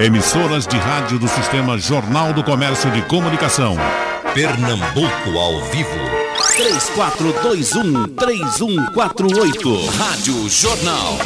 [0.00, 3.76] Emissoras de rádio do Sistema Jornal do Comércio de Comunicação.
[4.32, 5.90] Pernambuco ao vivo.
[8.16, 9.86] 3421-3148.
[9.96, 11.18] Rádio Jornal.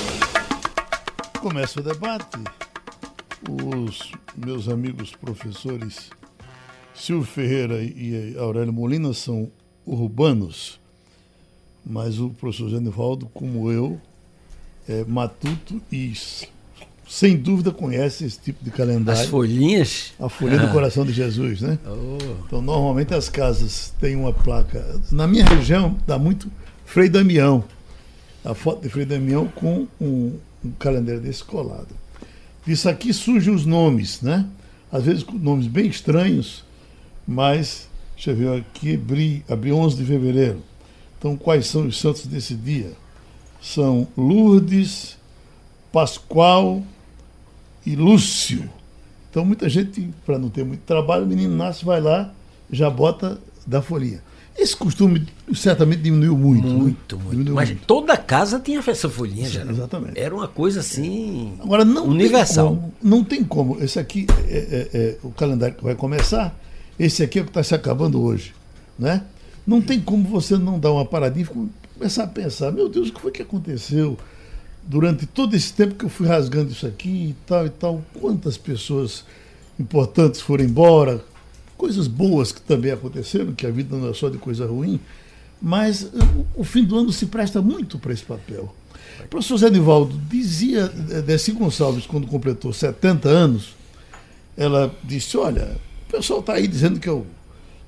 [1.40, 2.38] Começa o debate.
[3.48, 6.10] Os meus amigos professores
[6.94, 9.51] Silvio Ferreira e Aurélio Molina são
[9.85, 10.80] urbanos,
[11.85, 14.01] mas o professor Genivaldo, como eu,
[14.88, 16.14] é matuto e
[17.12, 19.20] sem dúvida conhece esse tipo de calendário.
[19.20, 20.15] As folhinhas?
[20.19, 20.65] A folha ah.
[20.65, 21.79] do coração de Jesus, né?
[21.87, 22.16] Oh.
[22.47, 24.98] Então, normalmente as casas têm uma placa.
[25.11, 26.51] Na minha região, dá muito
[26.87, 27.65] Frei Damião.
[28.43, 31.95] A foto de Frei Damião com um, um calendário desse colado.
[32.65, 34.47] Disso aqui surgem os nomes, né?
[34.91, 36.65] Às vezes com nomes bem estranhos,
[37.29, 40.63] mas, deixa eu ver aqui, abri, abri 11 de fevereiro.
[41.19, 42.91] Então, quais são os santos desse dia?
[43.60, 45.19] São Lourdes,
[45.93, 46.83] Pascoal
[47.85, 48.69] e Lúcio.
[49.31, 52.33] Então, muita gente, para não ter muito trabalho, o menino nasce, vai lá,
[52.71, 54.23] já bota da folhinha.
[54.57, 56.66] Esse costume certamente diminuiu muito.
[56.66, 57.23] Muito, né?
[57.23, 57.30] muito.
[57.30, 57.87] Diminuiu Mas muito.
[57.87, 59.65] toda casa tinha essa folhinha, já.
[59.65, 60.19] Exatamente.
[60.21, 61.55] Era uma coisa assim.
[61.61, 62.69] Agora, não universal.
[62.69, 63.83] Tem como, não tem como.
[63.83, 64.56] Esse aqui é,
[64.92, 66.55] é, é o calendário que vai começar.
[66.98, 68.55] Esse aqui é o que está se acabando hoje.
[68.98, 69.22] Né?
[69.67, 73.12] Não tem como você não dar uma paradinha e começar a pensar: meu Deus, o
[73.12, 74.19] que foi que aconteceu?
[74.84, 78.56] Durante todo esse tempo que eu fui rasgando isso aqui e tal e tal, quantas
[78.56, 79.24] pessoas
[79.78, 81.22] importantes foram embora,
[81.77, 85.00] coisas boas que também aconteceram, que a vida não é só de coisa ruim,
[85.61, 86.08] mas
[86.56, 88.74] o fim do ano se presta muito para esse papel.
[89.24, 93.74] O professor Zé Nivaldo dizia, Desi Gonçalves, quando completou 70 anos,
[94.56, 95.77] ela disse, olha,
[96.08, 97.27] o pessoal está aí dizendo que eu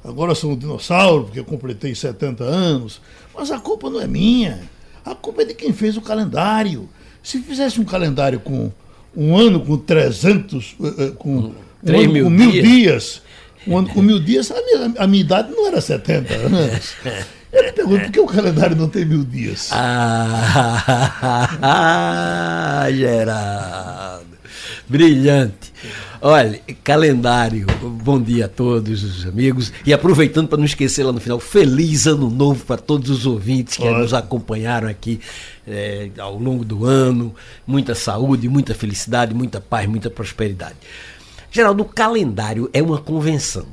[0.02, 3.00] agora sou um dinossauro, porque eu completei 70 anos,
[3.34, 4.62] mas a culpa não é minha.
[5.04, 6.88] A culpa é de quem fez o calendário.
[7.22, 8.72] Se fizesse um calendário com
[9.16, 11.54] um ano com 300, eh, eh, com, um
[11.86, 13.22] ano mil com mil dias, dias
[13.66, 16.94] um ano com mil dias, a minha, a minha idade não era 70 anos.
[17.52, 19.68] Eu me pergunto por que o calendário não tem mil dias?
[19.72, 21.28] Ah,
[22.92, 24.34] Geraldo.
[24.88, 25.72] Brilhante.
[26.26, 27.66] Olha, calendário.
[28.02, 29.70] Bom dia a todos os amigos.
[29.84, 33.76] E aproveitando para não esquecer lá no final, feliz ano novo para todos os ouvintes
[33.76, 33.98] que Olha.
[33.98, 35.20] nos acompanharam aqui
[35.68, 37.34] é, ao longo do ano.
[37.66, 40.76] Muita saúde, muita felicidade, muita paz, muita prosperidade.
[41.50, 43.66] Geraldo, o calendário é uma convenção.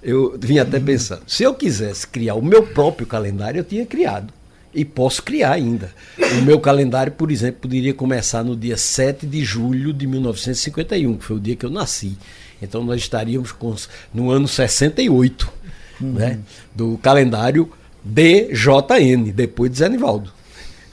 [0.00, 4.32] Eu vim até pensando, se eu quisesse criar o meu próprio calendário, eu tinha criado
[4.74, 5.90] e posso criar ainda.
[6.38, 11.24] O meu calendário, por exemplo, poderia começar no dia 7 de julho de 1951, que
[11.24, 12.16] foi o dia que eu nasci.
[12.60, 13.74] Então nós estaríamos com,
[14.14, 15.52] no ano 68,
[16.00, 16.12] uhum.
[16.12, 16.38] né,
[16.74, 17.70] do calendário
[18.04, 20.32] DJN, depois de Zé Nivaldo.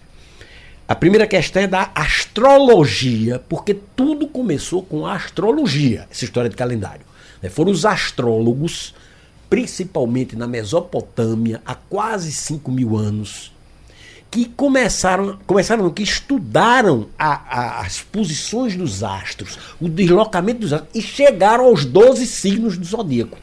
[0.86, 6.56] A primeira questão é da astrologia, porque tudo começou com a astrologia, essa história de
[6.56, 7.00] calendário.
[7.42, 7.48] Né?
[7.48, 8.94] Foram os astrólogos
[9.54, 13.52] principalmente na Mesopotâmia, há quase 5 mil anos,
[14.28, 20.90] que começaram, começaram que estudaram a, a, as posições dos astros, o deslocamento dos astros,
[20.92, 23.38] e chegaram aos 12 signos do zodíaco.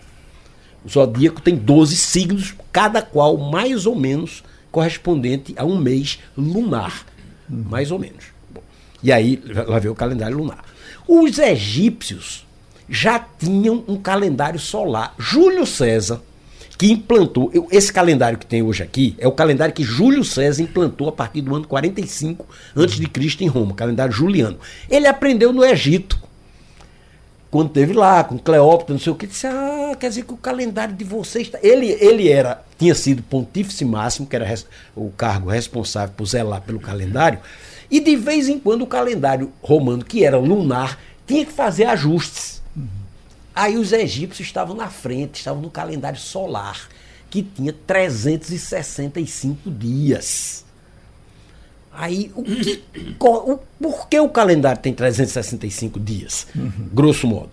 [0.84, 7.06] O zodíaco tem 12 signos, cada qual mais ou menos correspondente a um mês lunar.
[7.48, 8.26] Mais ou menos.
[8.54, 8.62] Bom,
[9.02, 10.66] e aí, lá vem o calendário lunar.
[11.08, 12.46] Os egípcios
[12.92, 15.16] já tinham um calendário solar.
[15.18, 16.22] Júlio César,
[16.78, 21.08] que implantou, esse calendário que tem hoje aqui, é o calendário que Júlio César implantou
[21.08, 22.46] a partir do ano 45
[22.76, 23.44] a.C.
[23.46, 24.60] em Roma, calendário juliano.
[24.90, 26.20] Ele aprendeu no Egito
[27.50, 30.38] quando teve lá, com Cleópatra, não sei o que, disse: Ah, quer dizer que o
[30.38, 31.50] calendário de vocês.
[31.50, 31.60] Tá...
[31.62, 34.66] Ele, ele era, tinha sido pontífice máximo, que era res,
[34.96, 37.40] o cargo responsável por zelar pelo calendário,
[37.90, 40.98] e de vez em quando o calendário romano, que era lunar,
[41.28, 42.61] tinha que fazer ajustes.
[43.54, 46.88] Aí os egípcios estavam na frente, estavam no calendário solar,
[47.30, 50.66] que tinha 365 dias.
[51.92, 52.84] Aí, o que,
[53.20, 56.48] o, por que o calendário tem 365 dias?
[56.56, 56.72] Uhum.
[56.94, 57.50] Grosso modo.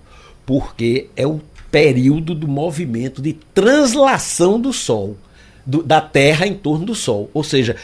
[0.46, 1.40] Porque é o
[1.70, 5.16] período do movimento de translação do Sol,
[5.66, 7.28] do, da Terra em torno do Sol.
[7.34, 7.76] Ou seja,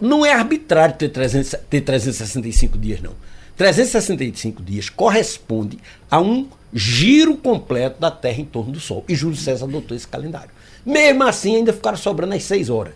[0.00, 3.12] não é arbitrário ter, 300, ter 365 dias, não.
[3.56, 5.78] 365 dias corresponde
[6.10, 9.04] a um giro completo da Terra em torno do Sol.
[9.08, 10.50] E Júlio César adotou esse calendário.
[10.84, 12.94] Mesmo assim, ainda ficaram sobrando as seis horas.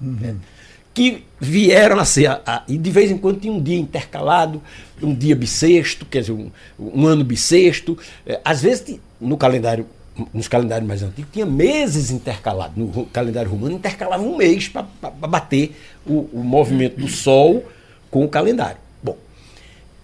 [0.00, 0.38] Uhum
[0.94, 2.26] que vieram a ser.
[2.26, 4.62] A, a, e de vez em quando tinha um dia intercalado,
[5.02, 7.98] um dia bissexto, quer dizer, um, um ano bissexto.
[8.26, 9.86] É, às vezes, no calendário,
[10.32, 12.76] nos calendários mais antigos, tinha meses intercalados.
[12.76, 15.76] No calendário romano, intercalava um mês para bater
[16.06, 17.64] o, o movimento do Sol
[18.10, 18.78] com o calendário.
[19.02, 19.16] Bom,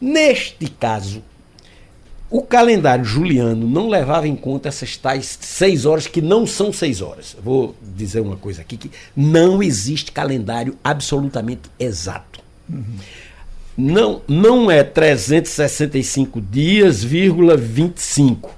[0.00, 1.22] neste caso,
[2.30, 7.00] o calendário juliano não levava em conta essas tais seis horas que não são seis
[7.00, 7.36] horas.
[7.42, 12.40] vou dizer uma coisa aqui que não existe calendário absolutamente exato.
[12.68, 12.84] Uhum.
[13.76, 18.50] Não, não é 365 dias, vírgula 25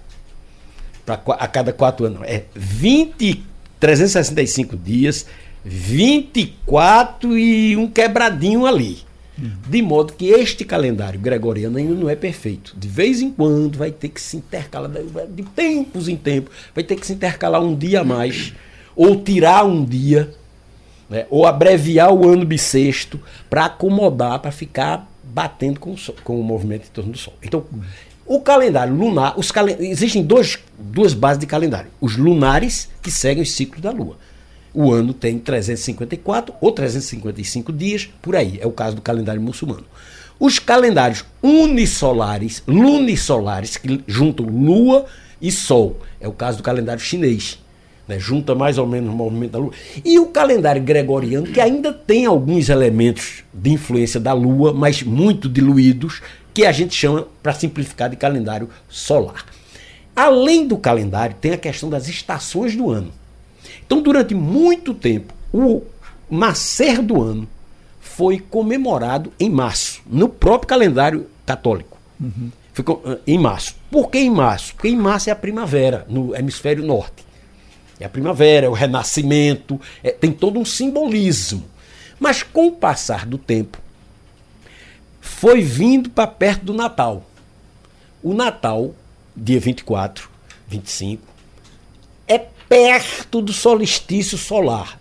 [1.05, 2.23] pra, a cada quatro anos.
[2.25, 3.45] É 20,
[3.79, 5.27] 365 dias,
[5.65, 8.99] 24 e um quebradinho ali.
[9.69, 12.75] De modo que este calendário gregoriano ainda não é perfeito.
[12.77, 14.91] De vez em quando vai ter que se intercalar,
[15.29, 18.53] de tempos em tempos, vai ter que se intercalar um dia a mais,
[18.95, 20.31] ou tirar um dia,
[21.09, 26.39] né, ou abreviar o ano bissexto, para acomodar, para ficar batendo com o, sol, com
[26.39, 27.35] o movimento em torno do Sol.
[27.43, 27.65] Então,
[28.27, 33.43] o calendário lunar, os calen existem dois, duas bases de calendário: os lunares, que seguem
[33.43, 34.17] os ciclos da Lua
[34.73, 38.59] o ano tem 354 ou 355 dias, por aí.
[38.61, 39.85] É o caso do calendário muçulmano.
[40.39, 45.05] Os calendários unisolares, lunisolares, que juntam Lua
[45.41, 47.59] e Sol, é o caso do calendário chinês.
[48.09, 48.19] Né?
[48.19, 49.73] Junta mais ou menos o movimento da Lua.
[50.05, 55.49] E o calendário gregoriano, que ainda tem alguns elementos de influência da Lua, mas muito
[55.49, 56.23] diluídos,
[56.55, 59.45] que a gente chama, para simplificar, de calendário solar.
[60.17, 63.13] Além do calendário, tem a questão das estações do ano.
[63.91, 65.83] Então, durante muito tempo, o
[66.31, 67.49] nascer do ano
[68.01, 71.99] foi comemorado em março, no próprio calendário católico.
[72.21, 72.53] Uhum.
[72.73, 73.75] Ficou ah, em março.
[73.91, 74.77] Por que em março?
[74.77, 77.25] Porque em março é a primavera, no hemisfério norte.
[77.99, 81.65] É a primavera, é o renascimento, é, tem todo um simbolismo.
[82.21, 83.77] Mas com o passar do tempo,
[85.21, 87.29] foi vindo para perto do Natal.
[88.23, 88.95] O Natal,
[89.37, 90.31] dia 24,
[90.69, 91.30] 25, é
[92.71, 95.01] perto do solstício solar.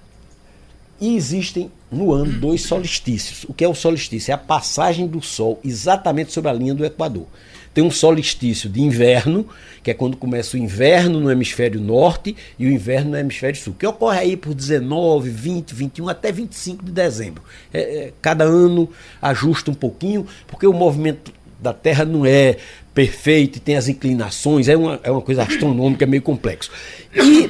[1.00, 3.46] E existem no ano dois solstícios.
[3.48, 4.32] O que é o solstício?
[4.32, 7.28] É a passagem do Sol exatamente sobre a linha do Equador.
[7.72, 9.48] Tem um solstício de inverno,
[9.84, 13.76] que é quando começa o inverno no hemisfério norte e o inverno no hemisfério sul,
[13.78, 17.44] que ocorre aí por 19, 20, 21 até 25 de dezembro.
[17.72, 18.90] É, é, cada ano
[19.22, 22.58] ajusta um pouquinho, porque o movimento da Terra não é
[22.94, 26.70] perfeito tem as inclinações, é uma, é uma coisa astronômica meio complexo.
[27.16, 27.50] E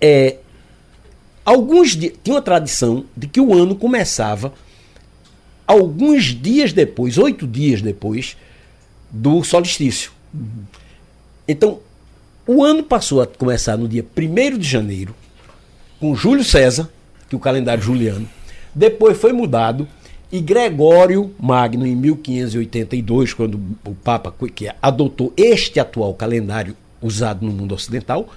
[0.00, 0.36] é,
[1.44, 4.52] alguns dias, tinha uma tradição de que o ano começava
[5.66, 8.36] alguns dias depois, oito dias depois
[9.10, 10.12] do solstício.
[11.46, 11.80] Então,
[12.46, 15.14] o ano passou a começar no dia 1 de janeiro,
[16.00, 16.88] com Júlio César,
[17.28, 18.28] que é o calendário juliano.
[18.74, 19.86] Depois foi mudado
[20.30, 27.52] e Gregório Magno, em 1582, quando o Papa que adotou este atual calendário usado no
[27.52, 28.28] mundo ocidental,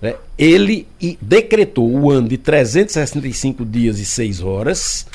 [0.00, 0.86] né, ele
[1.20, 5.06] decretou o ano de 365 dias e 6 horas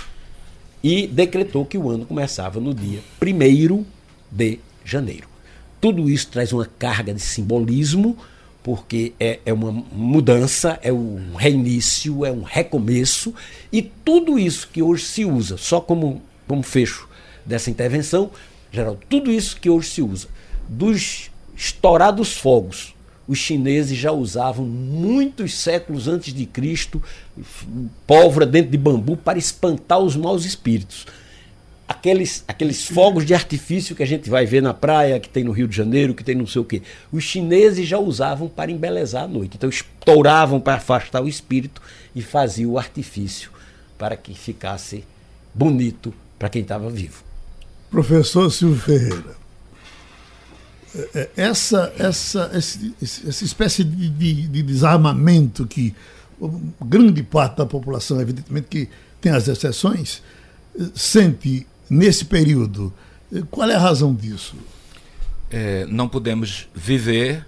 [0.83, 3.85] e decretou que o ano começava no dia 1
[4.31, 5.27] de janeiro.
[5.79, 8.17] Tudo isso traz uma carga de simbolismo,
[8.63, 13.33] porque é, é uma mudança, é um reinício, é um recomeço,
[13.71, 17.07] e tudo isso que hoje se usa, só como, como fecho
[17.45, 18.29] dessa intervenção,
[18.71, 20.27] geral, tudo isso que hoje se usa,
[20.69, 22.93] dos estourados fogos
[23.27, 27.01] os chineses já usavam muitos séculos antes de Cristo
[28.05, 31.05] pólvora dentro de bambu para espantar os maus espíritos.
[31.87, 35.51] Aqueles, aqueles fogos de artifício que a gente vai ver na praia, que tem no
[35.51, 36.81] Rio de Janeiro, que tem não sei o quê.
[37.11, 39.57] Os chineses já usavam para embelezar a noite.
[39.57, 41.81] Então estouravam para afastar o espírito
[42.15, 43.51] e faziam o artifício
[43.97, 45.03] para que ficasse
[45.53, 47.23] bonito para quem estava vivo.
[47.91, 49.35] Professor Silvio Ferreira,
[50.95, 55.95] é, é, essa, essa, essa espécie de, de, de desarmamento que
[56.83, 58.89] grande parte da população, evidentemente que
[59.21, 60.21] tem as exceções,
[60.95, 62.91] sente nesse período.
[63.49, 64.55] Qual é a razão disso?
[65.49, 67.45] É, não podemos viver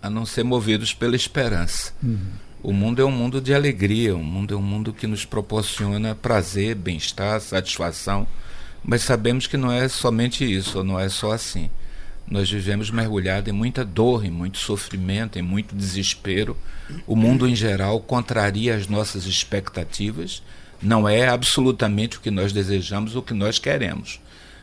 [0.00, 1.92] a não ser movidos pela esperança.
[2.02, 2.18] Uhum.
[2.62, 6.14] O mundo é um mundo de alegria, o mundo é um mundo que nos proporciona
[6.14, 8.26] prazer, bem-estar, satisfação,
[8.82, 11.70] mas sabemos que não é somente isso, não é só assim.
[12.28, 16.56] Nós vivemos mergulhados em muita dor, em muito sofrimento, em muito desespero.
[17.06, 20.42] O mundo em geral contraria as nossas expectativas.
[20.82, 24.20] Não é absolutamente o que nós desejamos, o que nós queremos.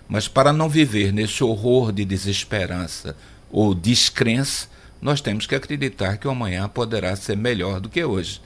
[0.10, 3.16] Mas para não viver nesse horror de desesperança
[3.50, 4.68] ou descrença,
[5.02, 8.42] nós temos que acreditar que o amanhã poderá ser melhor do que hoje.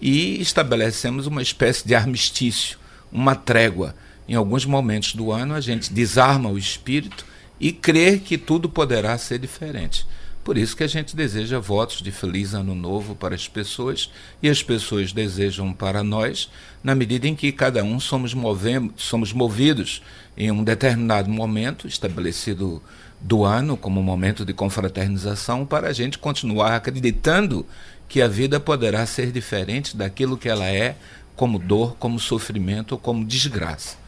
[0.00, 2.78] E estabelecemos uma espécie de armistício,
[3.12, 3.94] uma trégua.
[4.26, 7.26] Em alguns momentos do ano, a gente desarma o espírito
[7.62, 10.04] e crer que tudo poderá ser diferente.
[10.42, 14.10] Por isso que a gente deseja votos de feliz ano novo para as pessoas
[14.42, 16.50] e as pessoas desejam para nós,
[16.82, 20.02] na medida em que cada um somos, movemos, somos movidos
[20.36, 22.82] em um determinado momento estabelecido
[23.20, 27.64] do ano como momento de confraternização para a gente continuar acreditando
[28.08, 30.96] que a vida poderá ser diferente daquilo que ela é,
[31.36, 34.01] como dor, como sofrimento, como desgraça.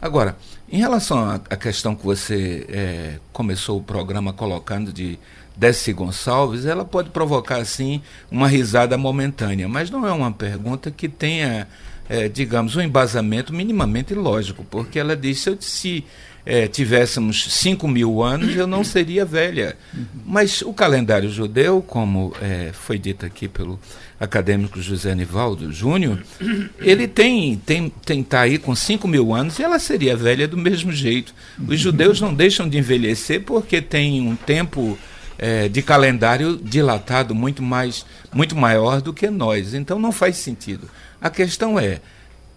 [0.00, 0.36] Agora,
[0.70, 5.18] em relação à questão que você é, começou o programa colocando de
[5.56, 11.08] Desce Gonçalves, ela pode provocar, assim, uma risada momentânea, mas não é uma pergunta que
[11.08, 11.66] tenha,
[12.08, 16.04] é, digamos, um embasamento minimamente lógico, porque ela disse: se
[16.46, 19.76] é, tivéssemos 5 mil anos, eu não seria velha.
[20.24, 23.80] Mas o calendário judeu, como é, foi dito aqui pelo
[24.18, 26.22] acadêmico José Nivaldo Júnior,
[26.78, 30.56] ele tem tem tem tá aí com 5 mil anos e ela seria velha do
[30.56, 31.34] mesmo jeito.
[31.66, 34.96] Os judeus não deixam de envelhecer porque tem um tempo
[35.36, 39.74] é, de calendário dilatado muito mais muito maior do que nós.
[39.74, 40.88] Então não faz sentido.
[41.20, 42.00] A questão é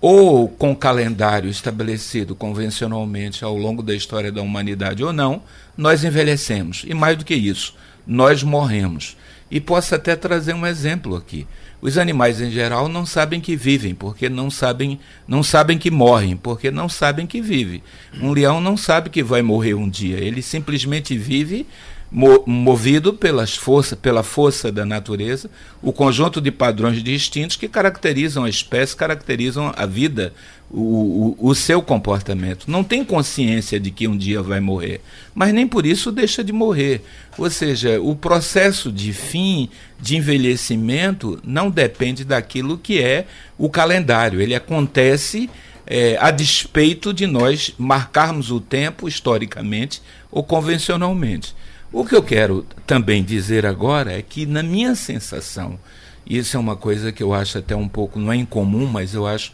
[0.02, 5.42] ou com calendário estabelecido convencionalmente ao longo da história da humanidade ou não,
[5.78, 6.86] nós envelhecemos.
[6.88, 7.76] E mais do que isso,
[8.08, 9.18] nós morremos.
[9.52, 11.46] E posso até trazer um exemplo aqui.
[11.82, 16.36] Os animais em geral não sabem que vivem, porque não sabem, não sabem que morrem,
[16.36, 17.82] porque não sabem que vive.
[18.22, 21.66] Um leão não sabe que vai morrer um dia, ele simplesmente vive
[22.12, 25.50] movido pelas força, pela força da natureza,
[25.82, 30.34] o conjunto de padrões distintos que caracterizam a espécie, caracterizam a vida,
[30.72, 32.66] o, o, o, seu comportamento.
[32.70, 35.02] Não tem consciência de que um dia vai morrer,
[35.36, 37.04] mas nem por isso deixa de morrer.
[37.38, 44.42] Ou seja, o processo de fim, de envelhecimento, não depende daquilo que é o calendário.
[44.42, 45.48] Ele acontece
[45.86, 50.02] é, a despeito de nós marcarmos o tempo historicamente
[50.32, 51.59] ou convencionalmente.
[51.92, 55.80] O que eu quero também dizer agora é que, na minha sensação,
[56.26, 59.26] isso é uma coisa que eu acho até um pouco, não é incomum, mas eu
[59.26, 59.52] acho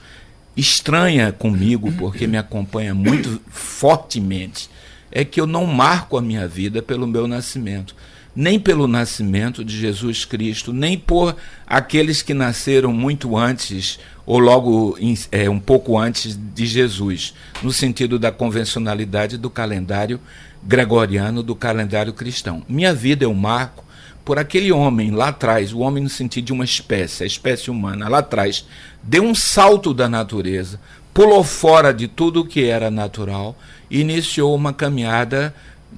[0.55, 4.69] estranha comigo, porque me acompanha muito fortemente,
[5.09, 7.95] é que eu não marco a minha vida pelo meu nascimento,
[8.35, 14.97] nem pelo nascimento de Jesus Cristo, nem por aqueles que nasceram muito antes ou logo
[15.31, 20.19] é, um pouco antes de Jesus, no sentido da convencionalidade do calendário
[20.65, 22.63] gregoriano do calendário cristão.
[22.67, 23.86] Minha vida é um marco
[24.25, 28.10] por aquele homem lá atrás, o homem no sentido de uma espécie, a espécie humana
[28.10, 28.65] lá atrás,
[29.03, 30.81] deu um salto da natureza,
[31.13, 33.55] pulou fora de tudo o que era natural
[33.89, 35.53] e iniciou uma caminhada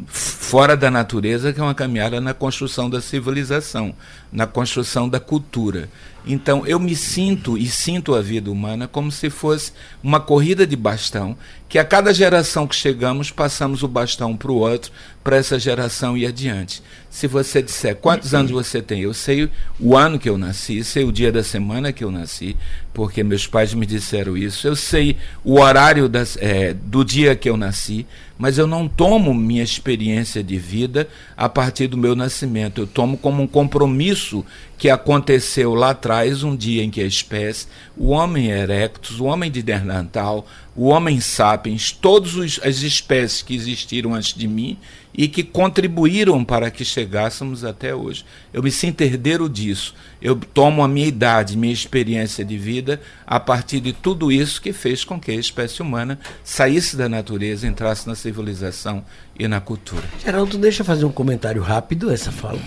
[0.05, 3.95] fora da natureza, que é uma caminhada na construção da civilização,
[4.31, 5.89] na construção da cultura.
[6.25, 9.71] Então eu me sinto e sinto a vida humana como se fosse
[10.03, 11.37] uma corrida de bastão,
[11.69, 14.91] que a cada geração que chegamos passamos o bastão para o outro,
[15.23, 16.81] para essa geração ir adiante.
[17.09, 21.03] Se você disser quantos anos você tem, eu sei o ano que eu nasci, sei
[21.03, 22.55] o dia da semana que eu nasci,
[22.93, 27.49] porque meus pais me disseram isso, eu sei o horário das, é, do dia que
[27.49, 28.05] eu nasci,
[28.37, 33.17] mas eu não tomo minha experiência de vida a partir do meu nascimento, eu tomo
[33.17, 34.45] como um compromisso isso
[34.77, 39.49] que aconteceu lá atrás, um dia em que a espécie, o Homem erectus, o Homem
[39.49, 40.45] de Dernatal,
[40.77, 44.77] o Homem sapiens, todas as espécies que existiram antes de mim
[45.11, 48.23] e que contribuíram para que chegássemos até hoje.
[48.53, 49.95] Eu me sinto herdeiro disso.
[50.21, 54.71] Eu tomo a minha idade, minha experiência de vida a partir de tudo isso que
[54.71, 59.03] fez com que a espécie humana saísse da natureza, entrasse na civilização
[59.37, 60.03] e na cultura.
[60.23, 62.59] Geraldo, deixa eu fazer um comentário rápido essa fala.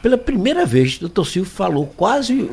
[0.00, 2.48] Pela primeira vez, o doutor Silvio falou quase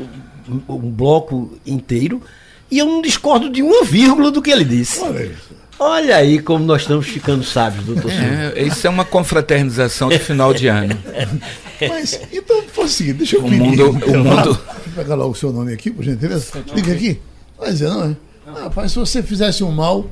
[0.68, 2.24] um bloco inteiro
[2.72, 5.00] e eu não discordo de uma vírgula do que ele disse.
[5.02, 5.56] Olha isso.
[5.78, 8.28] Olha aí como nós estamos ficando sábios, doutor Silvio.
[8.56, 10.98] É, isso é uma confraternização de final de ano.
[11.90, 13.60] Mas, então, foi o seguinte, deixa eu O pedir.
[13.60, 16.46] mundo- o mundo- Vou pegar logo o seu nome aqui, por gentileza.
[16.74, 17.20] Liga aqui.
[17.60, 18.16] Vai dizer, não é?
[18.48, 20.10] Ah, Rapaz, se você fizesse um mal,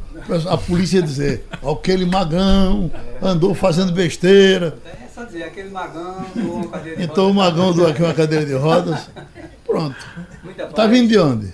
[0.50, 2.92] a polícia ia dizer, aquele magão
[3.22, 7.36] andou fazendo besteira, É só dizer, aquele magão doou uma cadeira de então o rodas.
[7.54, 9.00] magão doou aqui uma cadeira de rodas.
[9.66, 9.96] Pronto.
[10.44, 11.48] Muita Tá vindo de onde?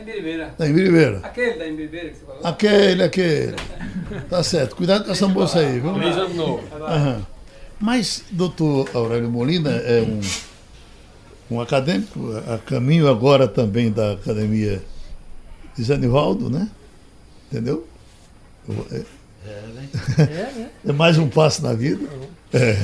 [0.00, 0.54] Da Embiribeira.
[0.56, 1.20] Da Embiribeira.
[1.22, 2.46] Aquele da Embiribeira que você falou?
[2.46, 3.56] Aquele, aquele.
[4.30, 4.76] Tá certo.
[4.76, 5.90] Cuidado com essa moça aí, viu?
[6.86, 7.26] Aham.
[7.78, 10.20] Mas, doutor Aurélio Molina é um,
[11.56, 14.82] um acadêmico, a caminho agora também da Academia
[15.76, 16.68] de Zanivaldo, né?
[17.50, 17.86] Entendeu?
[18.92, 19.02] É,
[20.88, 22.06] é mais um passo na vida.
[22.52, 22.76] É.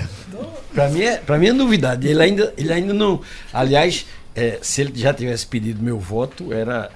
[0.75, 2.08] Para mim, é, pra mim é novidade.
[2.08, 3.20] Ele ainda, ele ainda não.
[3.52, 4.06] Aliás,
[4.37, 6.90] é, se ele já tivesse pedido meu voto, era,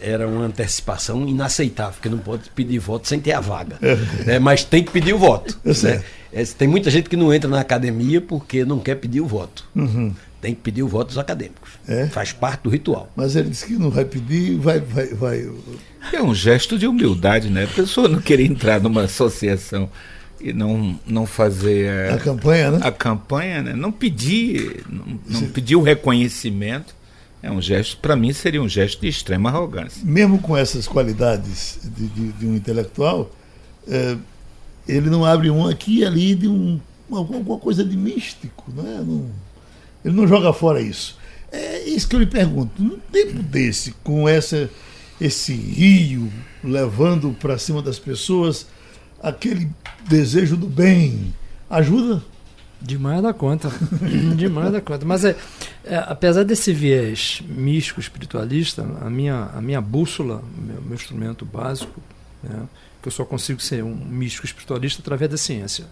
[0.00, 3.76] era uma antecipação inaceitável, porque não pode pedir voto sem ter a vaga.
[4.26, 4.38] né?
[4.38, 5.58] Mas tem que pedir o voto.
[5.64, 6.02] Né?
[6.32, 9.68] É, tem muita gente que não entra na academia porque não quer pedir o voto.
[9.74, 10.14] Uhum.
[10.40, 11.70] Tem que pedir o voto dos acadêmicos.
[11.86, 12.06] É?
[12.06, 13.12] Faz parte do ritual.
[13.14, 14.80] Mas ele disse que não vai pedir, vai.
[14.80, 15.50] vai, vai
[16.12, 17.64] É um gesto de humildade, né?
[17.64, 19.90] A pessoa não querer entrar numa associação
[20.40, 22.80] e não, não fazer a a, campanha, né?
[22.82, 23.72] a campanha, né?
[23.74, 26.94] Não pedir, não, não pedir o reconhecimento.
[27.42, 30.02] É um gesto, para mim, seria um gesto de extrema arrogância.
[30.04, 33.30] mesmo com essas qualidades de, de- de um intelectual,
[33.88, 34.16] eh,
[34.86, 36.78] ele não abre um aqui e ali de um,
[37.10, 38.70] alguma coisa de místico.
[38.72, 39.02] Né?
[39.06, 39.26] Não,
[40.04, 41.18] ele não joga fora isso.
[41.50, 42.80] É isso que eu lhe pergunto.
[42.82, 44.68] Num tempo desse, com essa,
[45.20, 46.30] esse rio
[46.62, 48.66] levando para cima das pessoas
[49.22, 49.68] aquele
[50.08, 51.34] desejo do bem,
[51.68, 52.22] ajuda?
[52.80, 53.70] Demais da conta.
[54.36, 55.04] Demais da conta.
[55.04, 55.36] Mas é,
[55.84, 62.00] é, apesar desse viés místico, espiritualista, a minha, a minha bússola, meu, meu instrumento básico,
[62.42, 62.66] né,
[63.02, 65.84] que eu só consigo ser um místico espiritualista através da ciência.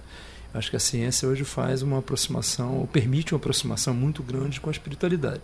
[0.54, 4.70] Acho que a ciência hoje faz uma aproximação, ou permite uma aproximação muito grande com
[4.70, 5.40] a espiritualidade.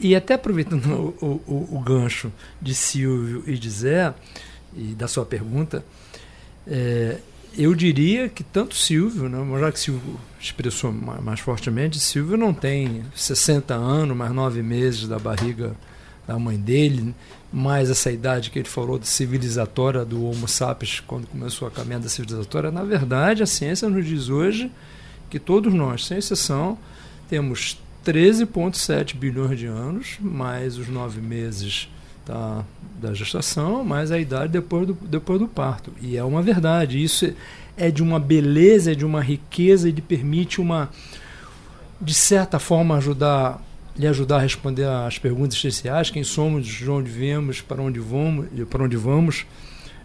[0.00, 0.86] E até aproveitando
[1.20, 4.14] o, o- o gancho de Silvio e de Zé,
[4.74, 5.84] e da sua pergunta,
[6.66, 7.18] é,
[7.56, 12.52] eu diria que tanto Silvio, né, já que Silvio expressou ma- mais fortemente, Silvio não
[12.52, 15.74] tem 60 anos, mais nove meses da barriga
[16.26, 17.14] da mãe dele,
[17.52, 22.08] mais essa idade que ele falou de civilizatória do Homo sapiens, quando começou a caminhada
[22.08, 22.70] civilizatória.
[22.70, 24.70] Na verdade, a ciência nos diz hoje
[25.30, 26.78] que todos nós, sem exceção,
[27.28, 31.88] temos 13,7 bilhões de anos, mais os nove meses
[32.28, 32.62] da,
[33.00, 35.90] da gestação, mais a idade depois do, depois do parto.
[36.00, 37.02] E é uma verdade.
[37.02, 37.32] Isso
[37.76, 40.90] é de uma beleza, é de uma riqueza e lhe permite uma,
[42.00, 43.64] de certa forma, ajudar
[43.96, 48.46] lhe ajudar a responder às perguntas essenciais, quem somos, de onde viemos, para onde vamos,
[48.70, 49.44] para onde vamos,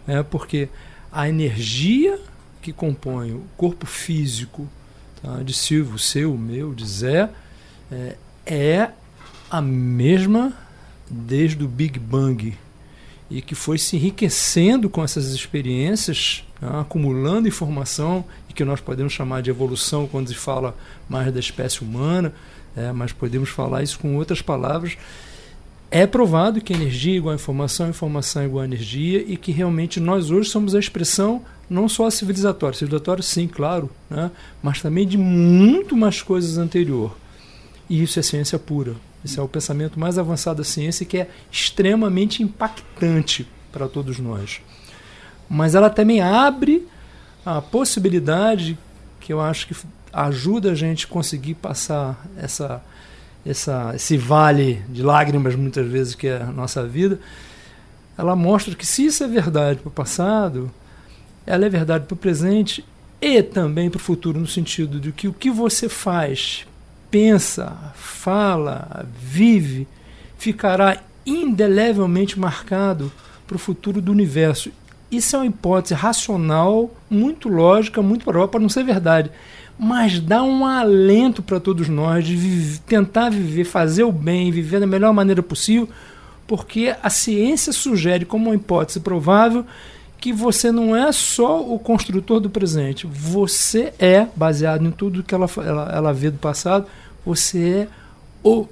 [0.04, 0.68] é porque
[1.12, 2.18] a energia
[2.60, 4.68] que compõe o corpo físico
[5.22, 7.30] tá, de Silvio, seu, meu, de Zé,
[7.92, 8.90] é, é
[9.48, 10.52] a mesma
[11.14, 12.54] desde o Big Bang
[13.30, 19.12] e que foi se enriquecendo com essas experiências, tá, acumulando informação e que nós podemos
[19.12, 20.76] chamar de evolução quando se fala
[21.08, 22.34] mais da espécie humana,
[22.76, 24.96] é, mas podemos falar isso com outras palavras.
[25.90, 29.52] É provado que energia é igual a informação, informação é igual a energia e que
[29.52, 34.30] realmente nós hoje somos a expressão não só civilizatória, civilizatória sim, claro, né,
[34.62, 37.16] mas também de muito mais coisas anterior.
[37.88, 38.94] E isso é ciência pura.
[39.24, 44.60] Esse é o pensamento mais avançado da ciência que é extremamente impactante para todos nós.
[45.48, 46.86] Mas ela também abre
[47.44, 48.78] a possibilidade
[49.20, 49.76] que eu acho que
[50.12, 52.82] ajuda a gente a conseguir passar essa,
[53.44, 57.18] essa, esse vale de lágrimas, muitas vezes, que é a nossa vida.
[58.16, 60.70] Ela mostra que se isso é verdade para o passado,
[61.46, 62.84] ela é verdade para o presente
[63.20, 66.66] e também para o futuro, no sentido de que o que você faz,
[67.14, 69.86] pensa, fala, vive,
[70.36, 73.12] ficará indelevelmente marcado
[73.46, 74.72] para o futuro do universo.
[75.12, 79.30] Isso é uma hipótese racional, muito lógica, muito provável para não ser verdade,
[79.78, 84.80] mas dá um alento para todos nós de viver, tentar viver, fazer o bem, viver
[84.80, 85.88] da melhor maneira possível,
[86.48, 89.64] porque a ciência sugere como uma hipótese provável
[90.18, 95.32] que você não é só o construtor do presente, você é, baseado em tudo que
[95.32, 96.86] ela, ela, ela vê do passado,
[97.24, 97.88] você é
[98.42, 98.66] o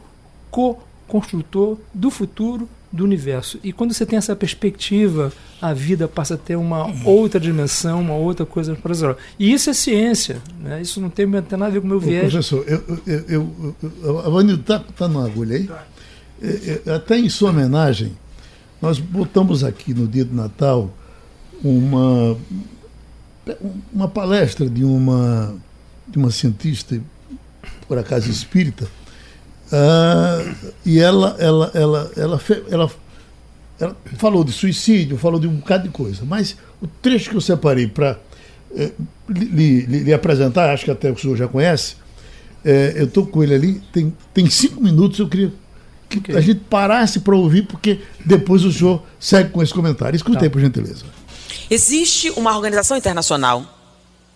[0.50, 3.58] co-construtor do futuro do universo.
[3.64, 8.14] E quando você tem essa perspectiva, a vida passa a ter uma outra dimensão, uma
[8.14, 9.16] outra coisa prazerosa.
[9.38, 10.82] E isso é ciência, né?
[10.82, 12.30] isso não tem, não tem nada a ver com o meu Ô, viés.
[12.30, 15.70] professor, eu, eu, eu, eu, a Vanildo está tá numa agulha aí?
[16.42, 18.12] É, é, até em sua homenagem,
[18.80, 20.90] nós botamos aqui no dia do Natal
[21.64, 22.36] uma,
[23.92, 25.54] uma palestra de uma,
[26.06, 27.00] de uma cientista,
[27.88, 28.86] por acaso espírita,
[29.72, 30.44] ah,
[30.84, 32.90] e ela, ela, ela, ela, ela,
[33.80, 37.40] ela falou de suicídio, falou de um bocado de coisa, mas o trecho que eu
[37.40, 38.18] separei para
[39.28, 41.96] lhe, lhe- lhe apresentar, acho que até o senhor já conhece,
[42.64, 45.52] é, eu estou com ele ali, tem, tem cinco minutos, eu queria
[46.08, 46.36] que Ok.
[46.36, 50.14] a gente parasse para ouvir, porque depois o senhor segue com esse comentário.
[50.14, 50.44] Escute Tá.
[50.44, 51.04] aí, por gentileza.
[51.70, 53.64] Existe uma organização internacional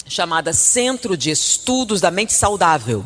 [0.09, 3.05] chamada Centro de Estudos da Mente Saudável,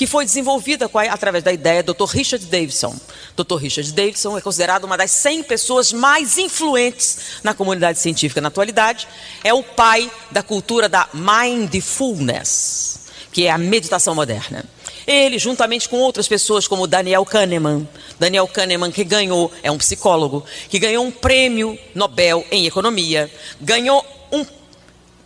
[0.00, 2.06] que foi desenvolvida através da ideia do Dr.
[2.06, 2.98] Richard Davidson.
[3.36, 3.56] Dr.
[3.56, 9.06] Richard Davidson é considerado uma das 100 pessoas mais influentes na comunidade científica na atualidade.
[9.44, 14.64] É o pai da cultura da mindfulness, que é a meditação moderna.
[15.06, 17.86] Ele, juntamente com outras pessoas como Daniel Kahneman,
[18.18, 24.02] Daniel Kahneman que ganhou, é um psicólogo, que ganhou um prêmio Nobel em economia, ganhou
[24.32, 24.46] um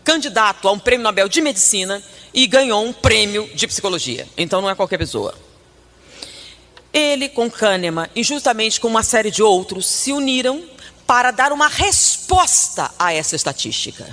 [0.04, 4.28] candidato a um prêmio Nobel de medicina e ganhou um prêmio de psicologia.
[4.36, 5.34] Então não é qualquer pessoa.
[6.92, 10.62] Ele, com Kahneman e justamente com uma série de outros, se uniram
[11.06, 14.06] para dar uma resposta a essa estatística.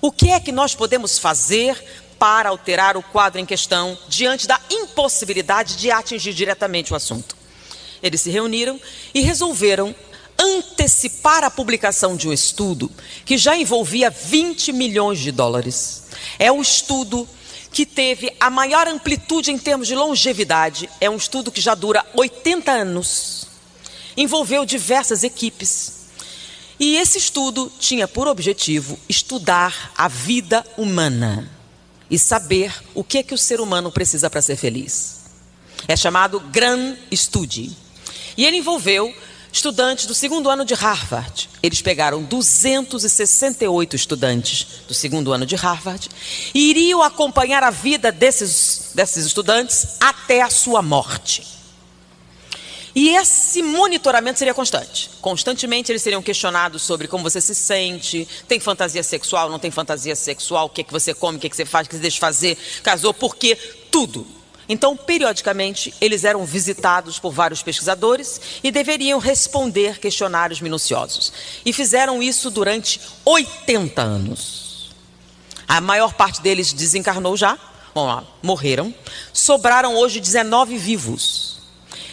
[0.00, 1.76] O que é que nós podemos fazer
[2.18, 7.36] para alterar o quadro em questão diante da impossibilidade de atingir diretamente o assunto?
[8.02, 8.80] Eles se reuniram
[9.12, 9.94] e resolveram
[10.40, 12.90] antecipar a publicação de um estudo
[13.26, 16.04] que já envolvia 20 milhões de dólares.
[16.38, 17.28] É um estudo
[17.70, 22.04] que teve a maior amplitude em termos de longevidade, é um estudo que já dura
[22.14, 23.46] 80 anos.
[24.16, 26.00] Envolveu diversas equipes.
[26.78, 31.48] E esse estudo tinha por objetivo estudar a vida humana
[32.10, 35.20] e saber o que é que o ser humano precisa para ser feliz.
[35.86, 37.76] É chamado Grand Study.
[38.36, 39.14] E ele envolveu
[39.52, 41.48] estudantes do segundo ano de Harvard.
[41.62, 46.08] Eles pegaram 268 estudantes do segundo ano de Harvard
[46.54, 51.60] e iriam acompanhar a vida desses, desses estudantes até a sua morte.
[52.94, 55.10] E esse monitoramento seria constante.
[55.20, 60.16] Constantemente eles seriam questionados sobre como você se sente, tem fantasia sexual, não tem fantasia
[60.16, 61.96] sexual, o que, é que você come, o que, é que você faz, o que
[61.96, 63.56] você deixa de fazer, casou, por quê,
[63.90, 64.26] tudo.
[64.72, 71.32] Então, periodicamente, eles eram visitados por vários pesquisadores e deveriam responder questionários minuciosos.
[71.66, 74.90] E fizeram isso durante 80 anos.
[75.66, 77.58] A maior parte deles desencarnou já,
[78.40, 78.94] morreram.
[79.32, 81.58] Sobraram hoje 19 vivos.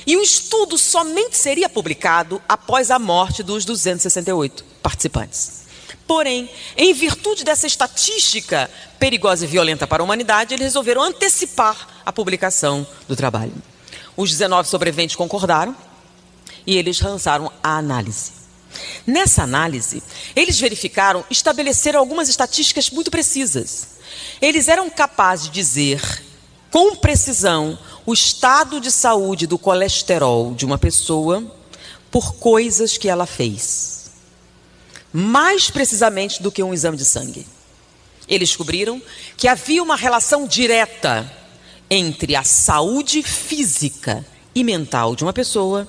[0.07, 5.66] E o estudo somente seria publicado após a morte dos 268 participantes.
[6.07, 12.13] Porém, em virtude dessa estatística perigosa e violenta para a humanidade, eles resolveram antecipar a
[12.13, 13.53] publicação do trabalho.
[14.15, 15.75] Os 19 sobreviventes concordaram
[16.65, 18.31] e eles lançaram a análise.
[19.05, 20.01] Nessa análise,
[20.35, 23.97] eles verificaram, estabeleceram algumas estatísticas muito precisas.
[24.41, 26.23] Eles eram capazes de dizer
[26.71, 31.43] com precisão o estado de saúde do colesterol de uma pessoa
[32.09, 33.96] por coisas que ela fez.
[35.11, 37.47] Mais precisamente do que um exame de sangue.
[38.27, 39.01] Eles descobriram
[39.37, 41.31] que havia uma relação direta
[41.89, 45.87] entre a saúde física e mental de uma pessoa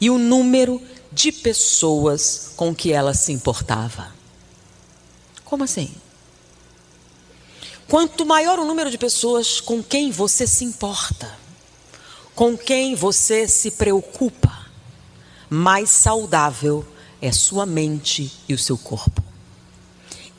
[0.00, 0.80] e o número
[1.12, 4.12] de pessoas com que ela se importava.
[5.44, 5.94] Como assim?
[7.88, 11.38] Quanto maior o número de pessoas com quem você se importa,
[12.34, 14.66] com quem você se preocupa,
[15.50, 16.84] mais saudável
[17.26, 19.22] é sua mente e o seu corpo.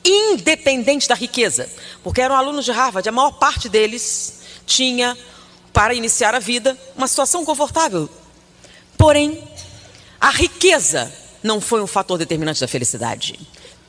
[0.04, 1.68] Independente da riqueza,
[2.02, 5.18] porque eram alunos de Harvard, a maior parte deles tinha,
[5.72, 8.08] para iniciar a vida, uma situação confortável.
[8.96, 9.42] Porém,
[10.20, 13.38] a riqueza não foi um fator determinante da felicidade.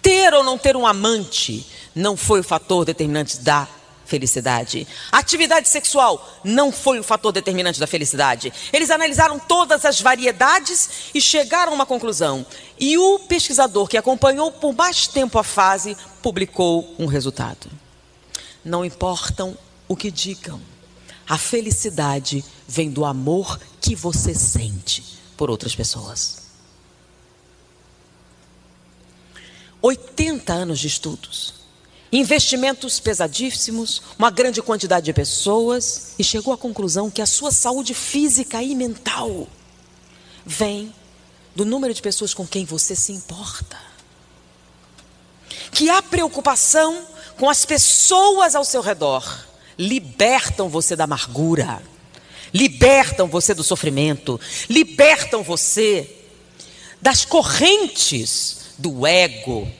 [0.02, 3.68] Ter ou não ter um amante não foi o fator determinante da
[4.08, 4.88] felicidade.
[5.12, 8.52] Atividade sexual não foi o fator determinante da felicidade.
[8.74, 12.46] Eles analisaram todas as variedades e chegaram a uma conclusão.
[12.80, 17.70] E o pesquisador que acompanhou por mais tempo a fase publicou um resultado.
[18.63, 19.56] Não importam
[19.88, 20.60] o que digam.
[21.28, 25.04] A felicidade vem do amor que você sente
[25.36, 26.48] por outras pessoas.
[29.82, 31.54] 80 anos de estudos,
[32.12, 37.93] investimentos pesadíssimos, uma grande quantidade de pessoas e chegou à conclusão que a sua saúde
[37.93, 39.48] física e mental
[40.46, 40.93] vem
[41.56, 43.78] do número de pessoas com quem você se importa.
[45.72, 47.06] Que a preocupação
[47.38, 49.46] com as pessoas ao seu redor
[49.78, 51.82] libertam você da amargura,
[52.54, 54.39] libertam você do sofrimento,
[54.70, 56.15] libertam você
[57.02, 59.72] das correntes do ego,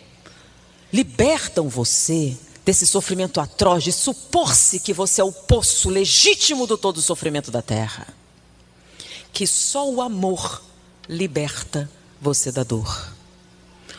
[0.92, 6.98] libertam você desse sofrimento atroz de supor-se que você é o poço legítimo do todo
[6.98, 8.08] o sofrimento da terra.
[9.32, 10.62] Que só o amor
[11.08, 11.90] liberta
[12.22, 13.14] você da dor.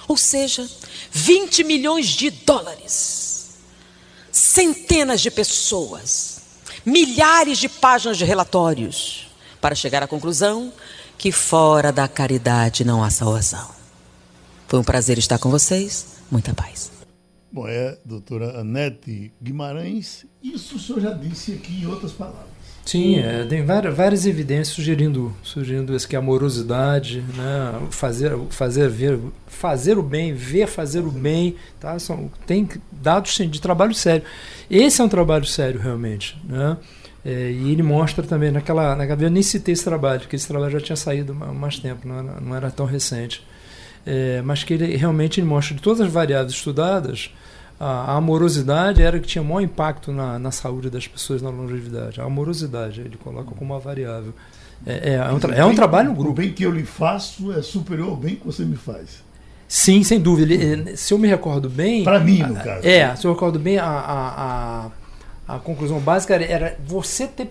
[0.06, 0.68] Ou seja,
[1.10, 3.50] 20 milhões de dólares,
[4.30, 6.40] centenas de pessoas,
[6.84, 9.28] milhares de páginas de relatórios,
[9.60, 10.72] para chegar à conclusão
[11.16, 13.68] que fora da caridade não há salvação.
[14.66, 16.17] Foi um prazer estar com vocês.
[16.30, 16.90] Muita paz.
[17.50, 20.26] Bom, é doutora Anete Guimarães.
[20.42, 22.58] Isso o senhor já disse aqui em outras palavras.
[22.84, 28.88] Sim, é, tem várias, várias evidências sugerindo, sugerindo isso que a amorosidade, né, fazer, fazer,
[28.88, 34.24] ver, fazer o bem, ver fazer o bem, tá, são, tem dados de trabalho sério.
[34.70, 36.78] Esse é um trabalho sério realmente, né?
[37.22, 40.72] É, e ele mostra também naquela, naquela eu nem citei esse trabalho, porque esse trabalho
[40.72, 43.46] já tinha saído há mais tempo, não era, não era tão recente,
[44.08, 47.30] é, mas que ele realmente ele mostra de todas as variáveis estudadas
[47.80, 52.20] a, amorosidade era que tinha maior impacto na, na saúde das pessoas na longevidade.
[52.20, 54.34] A amorosidade, ele coloca como uma variável.
[54.86, 56.30] É, é, é um, é um trabalho em grupo.
[56.30, 59.22] O bem que eu lhe faço é superior ao bem que você me faz.
[59.68, 60.54] Sim, sem dúvida.
[60.54, 62.02] Ele, se eu me recordo bem.
[62.02, 62.86] Para mim, no caso.
[62.86, 64.90] É, se eu me recordo bem, a, a, a
[65.48, 67.48] a conclusão básica era você ter,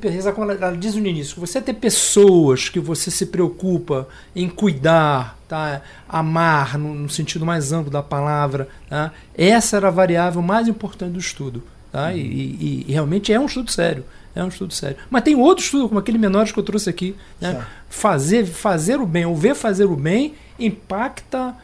[0.62, 5.82] ela diz no início, você ter pessoas que você se preocupa em cuidar, tá?
[6.08, 9.12] amar no, no sentido mais amplo da palavra, tá?
[9.36, 11.64] essa era a variável mais importante do estudo.
[11.92, 12.14] Tá?
[12.14, 14.04] E, e, e, realmente é um estudo sério.
[14.36, 14.98] É um estudo sério.
[15.10, 17.16] Mas tem outro estudo, como aquele menores que eu trouxe aqui.
[17.42, 17.66] Né?
[17.90, 21.56] Fazer, fazer o bem, ou ver fazer o bem, impacta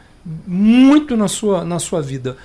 [0.47, 2.37] muito na sua, na sua vida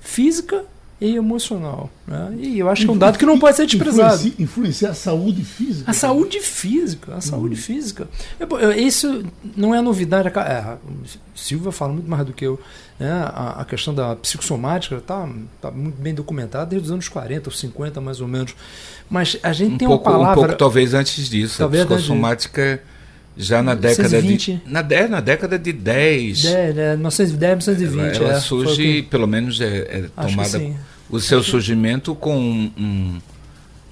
[0.00, 0.64] física
[1.00, 1.90] e emocional.
[2.06, 2.36] Né?
[2.38, 4.14] E eu acho que é um dado que não pode ser desprezado.
[4.16, 5.90] Influencia, influenciar a saúde física.
[5.90, 7.60] A saúde física, a saúde uhum.
[7.60, 8.08] física.
[8.76, 9.24] Isso
[9.56, 10.28] não é novidade.
[10.28, 10.78] É, a
[11.34, 12.60] Silvia fala muito mais do que eu.
[12.98, 13.10] Né?
[13.10, 15.26] A, a questão da psicossomática está
[15.60, 18.54] tá muito bem documentada desde os anos 40 ou 50, mais ou menos.
[19.08, 20.40] Mas a gente um tem pouco, uma palavra.
[20.40, 21.56] Um pouco, talvez antes disso.
[21.56, 22.82] Talvez a psicossomática.
[23.40, 24.60] Já na década de.
[24.66, 26.42] Na, na década de 10.
[26.42, 28.16] 10 é, 1910, 1920.
[28.16, 30.60] Ela, ela é, surge, pelo menos é, é tomada
[31.10, 33.20] o seu surgimento com um, um,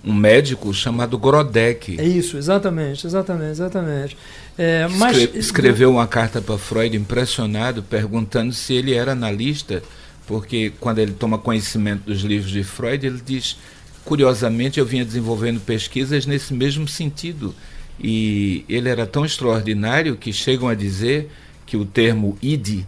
[0.05, 2.01] um, médico chamado Grodek.
[2.01, 4.17] É isso, exatamente, exatamente, exatamente.
[4.57, 5.17] É, mas...
[5.17, 9.83] Escre escreveu uma carta para Freud impressionado, perguntando se ele era analista,
[10.27, 13.57] porque quando ele toma conhecimento dos livros de Freud, ele diz,
[14.05, 17.55] curiosamente, eu vinha desenvolvendo pesquisas nesse mesmo sentido.
[18.01, 21.31] E ele era tão extraordinário que chegam a dizer
[21.67, 22.85] que o termo id,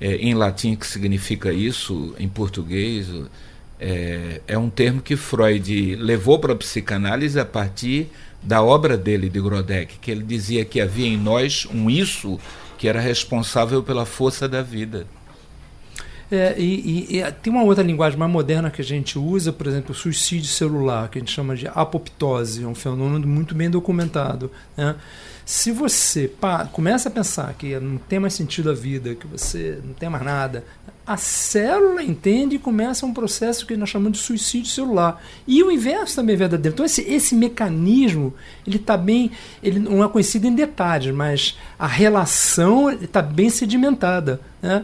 [0.00, 3.08] é, em latim, que significa isso, em português,
[3.78, 8.08] é, é um termo que Freud levou para a psicanálise a partir
[8.42, 12.38] da obra dele, de Grodek, que ele dizia que havia em nós um isso
[12.78, 15.06] que era responsável pela força da vida.
[16.30, 19.66] É, e, e, e, tem uma outra linguagem mais moderna que a gente usa, por
[19.66, 23.68] exemplo, o suicídio celular, que a gente chama de apoptose, é um fenômeno muito bem
[23.70, 24.50] documentado.
[24.76, 24.94] Né?
[25.44, 29.78] Se você pá, começa a pensar que não tem mais sentido a vida, que você
[29.84, 30.64] não tem mais nada,
[31.06, 35.22] a célula entende e começa um processo que nós chamamos de suicídio celular.
[35.46, 36.74] E o inverso também é verdadeiro.
[36.74, 38.32] Então esse, esse mecanismo
[38.66, 39.30] ele está bem,
[39.62, 44.40] ele não é conhecido em detalhes, mas a relação está bem sedimentada.
[44.62, 44.82] Né?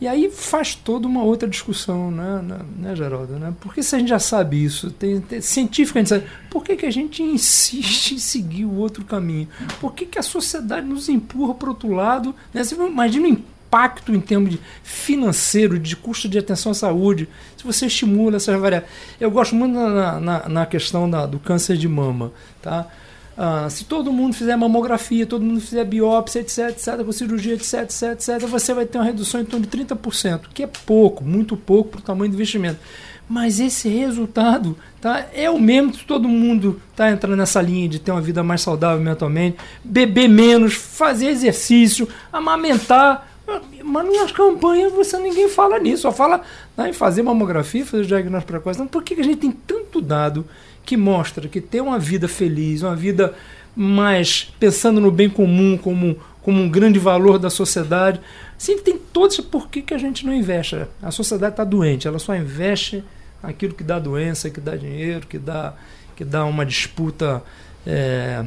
[0.00, 3.32] E aí faz toda uma outra discussão, né, né, né Geraldo?
[3.38, 3.52] Né?
[3.60, 6.90] Porque se a gente já sabe isso, tem, tem, gente sabe, por que, que a
[6.90, 9.48] gente insiste em seguir o outro caminho?
[9.80, 12.32] Por que, que a sociedade nos empurra para o outro lado?
[12.54, 12.62] Né?
[12.62, 17.64] Você imagina o impacto em termos de financeiro, de custo de atenção à saúde, se
[17.64, 18.90] você estimula essas variáveis.
[19.20, 22.32] Eu gosto muito na, na, na questão da, do câncer de mama.
[22.62, 22.86] Tá?
[23.40, 27.82] Ah, se todo mundo fizer mamografia, todo mundo fizer biópsia, etc, etc, com cirurgia, etc,
[27.82, 31.56] etc, etc, você vai ter uma redução em torno de 30%, que é pouco, muito
[31.56, 32.80] pouco para o tamanho do investimento.
[33.28, 38.00] Mas esse resultado tá, é o mesmo que todo mundo está entrando nessa linha de
[38.00, 43.30] ter uma vida mais saudável mentalmente, beber menos, fazer exercício, amamentar.
[43.84, 46.42] Mas nas campanhas você ninguém fala nisso, só fala
[46.76, 48.80] né, em fazer mamografia, fazer diagnóstico precoce.
[48.80, 50.44] Então, por que a gente tem tanto dado
[50.88, 53.34] que mostra que ter uma vida feliz, uma vida
[53.76, 58.18] mais pensando no bem comum como, como um grande valor da sociedade,
[58.56, 59.36] sim, tem todos.
[59.36, 60.86] Por que, que a gente não investe?
[61.02, 63.04] A sociedade está doente, ela só investe
[63.42, 65.74] aquilo que dá doença, que dá dinheiro, que dá,
[66.16, 67.42] que dá uma disputa
[67.86, 68.46] é,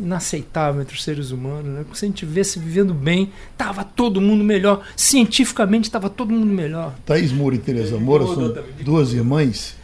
[0.00, 1.66] inaceitável entre os seres humanos.
[1.66, 1.84] Né?
[1.92, 4.82] Se a gente tivesse vivendo bem, estava todo mundo melhor.
[4.96, 6.94] Cientificamente estava todo mundo melhor.
[7.04, 9.81] Thaís Moura e Tereza Moura são duas irmãs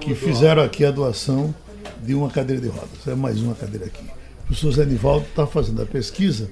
[0.00, 1.54] que fizeram aqui a doação
[2.02, 3.06] de uma cadeira de rodas.
[3.06, 4.04] É mais uma cadeira aqui.
[4.44, 6.50] O professor Zé Nivaldo está fazendo a pesquisa,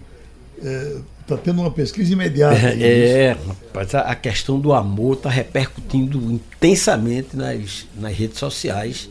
[1.20, 2.56] está tendo uma pesquisa imediata.
[2.84, 9.08] É, rapaz, a questão do amor está repercutindo intensamente nas, nas redes sociais,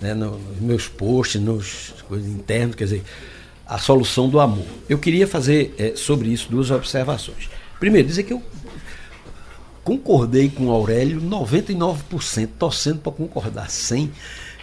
[0.00, 3.02] né, no- nos meus posts, nos coisas internas, quer dizer,
[3.66, 4.64] a solução do amor.
[4.88, 7.50] Eu queria fazer eh, sobre isso duas observações.
[7.78, 8.42] Primeiro, dizer que eu
[9.88, 14.10] concordei com o Aurélio 99%, torcendo para concordar 100%.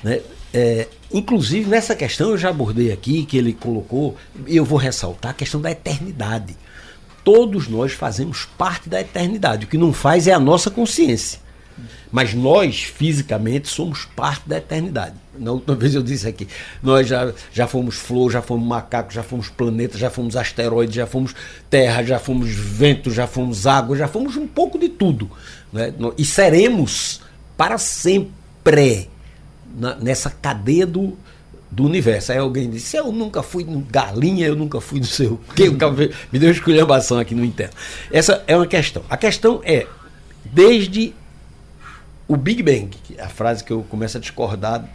[0.03, 0.21] Né?
[0.53, 5.31] É, inclusive, nessa questão eu já abordei aqui, que ele colocou, e eu vou ressaltar
[5.31, 6.55] a questão da eternidade.
[7.23, 9.65] Todos nós fazemos parte da eternidade.
[9.65, 11.39] O que não faz é a nossa consciência.
[12.15, 15.15] Mas nós, fisicamente, somos parte da eternidade.
[15.37, 16.47] Na última vez eu disse aqui,
[16.81, 21.05] nós já, já fomos flor, já fomos macaco, já fomos planeta, já fomos asteroide, já
[21.05, 21.35] fomos
[21.69, 25.29] terra, já fomos vento, já fomos água, já fomos um pouco de tudo.
[25.73, 25.93] Né?
[26.17, 27.19] E seremos
[27.57, 29.09] para sempre
[29.77, 31.17] na- nessa cadeia do,
[31.69, 32.31] do universo.
[32.31, 35.75] Aí alguém disse, eu nunca fui galinha, eu nunca fui no sei o quê, o
[35.75, 35.91] cara
[36.31, 37.73] me deu esculhambação aqui no interno.
[38.09, 39.03] Essa é uma questão.
[39.09, 39.85] A questão é,
[40.45, 41.13] desde
[42.27, 44.87] o Big Bang, é a frase que eu começo a discordar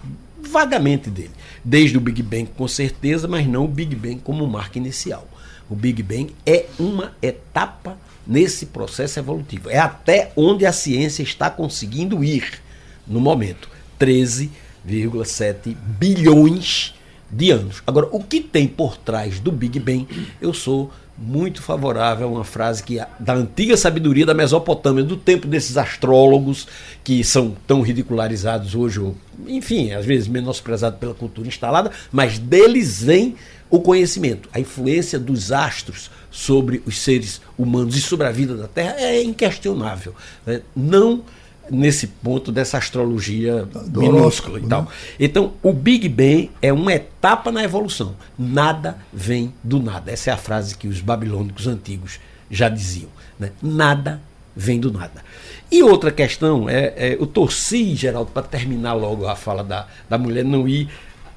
[0.42, 1.30] vagamente dele.
[1.64, 5.26] Desde o Big Bang, com certeza, mas não o Big Bang como marca inicial.
[5.68, 9.70] O Big Bang é uma etapa nesse processo evolutivo.
[9.70, 12.60] É até onde a ciência está conseguindo ir
[13.06, 13.68] no momento.
[13.98, 16.94] 13,7 bilhões
[17.30, 17.82] de anos.
[17.86, 20.08] Agora, o que tem por trás do Big Bang,
[20.40, 20.90] eu sou
[21.20, 26.66] muito favorável a uma frase que da antiga sabedoria da Mesopotâmia, do tempo desses astrólogos
[27.04, 29.14] que são tão ridicularizados hoje, ou,
[29.46, 33.36] enfim, às vezes menosprezados pela cultura instalada, mas deles vem
[33.68, 38.66] o conhecimento, a influência dos astros sobre os seres humanos e sobre a vida da
[38.66, 40.14] Terra é inquestionável.
[40.46, 40.62] né?
[40.74, 41.22] Não
[41.70, 44.82] nesse ponto dessa astrologia Do minúscula e tal.
[44.82, 44.88] né?
[45.18, 48.14] Então, o Big Bang é uma etapa na evolução.
[48.38, 50.10] Nada vem do nada.
[50.10, 52.18] Essa é a frase que os babilônicos antigos
[52.50, 53.08] já diziam.
[53.38, 53.52] né?
[53.62, 54.20] Nada
[54.56, 55.22] vem do nada.
[55.70, 60.18] E outra questão é, é eu torci, Geraldo, para terminar logo a fala da, da
[60.18, 60.88] mulher, não ir,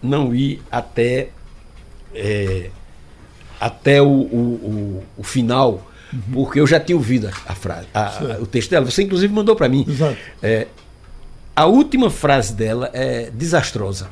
[0.02, 1.30] não ir até,
[2.16, 2.70] é,
[3.60, 5.88] até o, o, o, o final,
[6.34, 8.86] porque eu já tinha ouvido a, frase, a- o texto dela.
[8.90, 9.86] Você, inclusive, mandou para mim.
[9.88, 10.18] Exato.
[10.42, 10.68] É,
[11.56, 14.10] a última frase dela é desastrosa.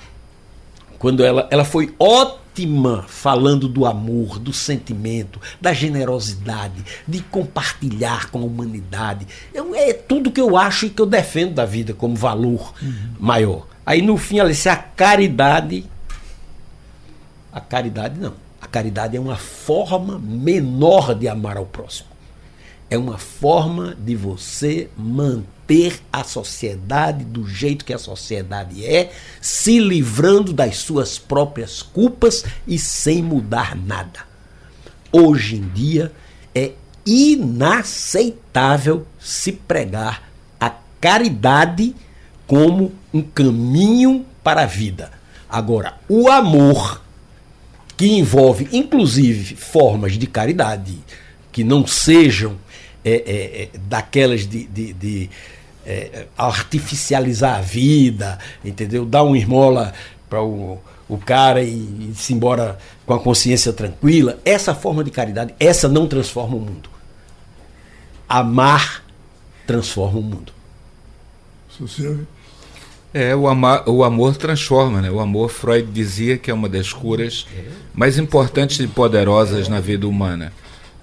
[0.99, 8.39] Quando ela, ela foi ótima falando do amor, do sentimento, da generosidade, de compartilhar com
[8.39, 9.25] a humanidade.
[9.53, 12.73] Eu- é tudo que eu acho e que eu defendo da vida como valor
[13.19, 13.65] maior.
[13.83, 15.85] Aí no fim ela disse: a caridade.
[17.51, 18.33] A caridade não.
[18.71, 22.11] Caridade é uma forma menor de amar ao próximo
[22.91, 29.79] é uma forma de você manter a sociedade do jeito que a sociedade é, se
[29.79, 34.19] livrando das suas próprias culpas e sem mudar nada.
[35.09, 36.11] Hoje em dia
[36.53, 36.73] é
[37.05, 40.29] inaceitável se pregar
[40.59, 41.95] a caridade
[42.45, 45.13] como um caminho para a vida.
[45.49, 47.00] Agora, o amor
[48.01, 50.97] que envolve inclusive formas de caridade
[51.51, 52.57] que não sejam
[53.05, 55.29] é, é, é, daquelas de, de- de,
[55.85, 59.05] é, artificializar a vida, entendeu?
[59.05, 59.93] Dar uma esmola
[60.27, 61.69] para o, o cara e,
[62.09, 64.39] e se embora com a consciência tranquila.
[64.43, 66.89] Essa forma de caridade, essa não transforma o mundo.
[68.27, 69.03] Amar
[69.67, 70.51] transforma o mundo.
[71.87, 72.25] Seu.
[73.13, 75.11] É, o, ama- o amor transforma, né?
[75.11, 77.45] O amor, Freud dizia que é uma das curas
[77.93, 80.53] mais importantes e poderosas na vida humana.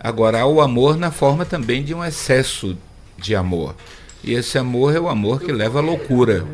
[0.00, 2.76] Agora, há o amor na forma também de um excesso
[3.18, 3.74] de amor.
[4.24, 6.46] E esse amor é o amor que leva à loucura.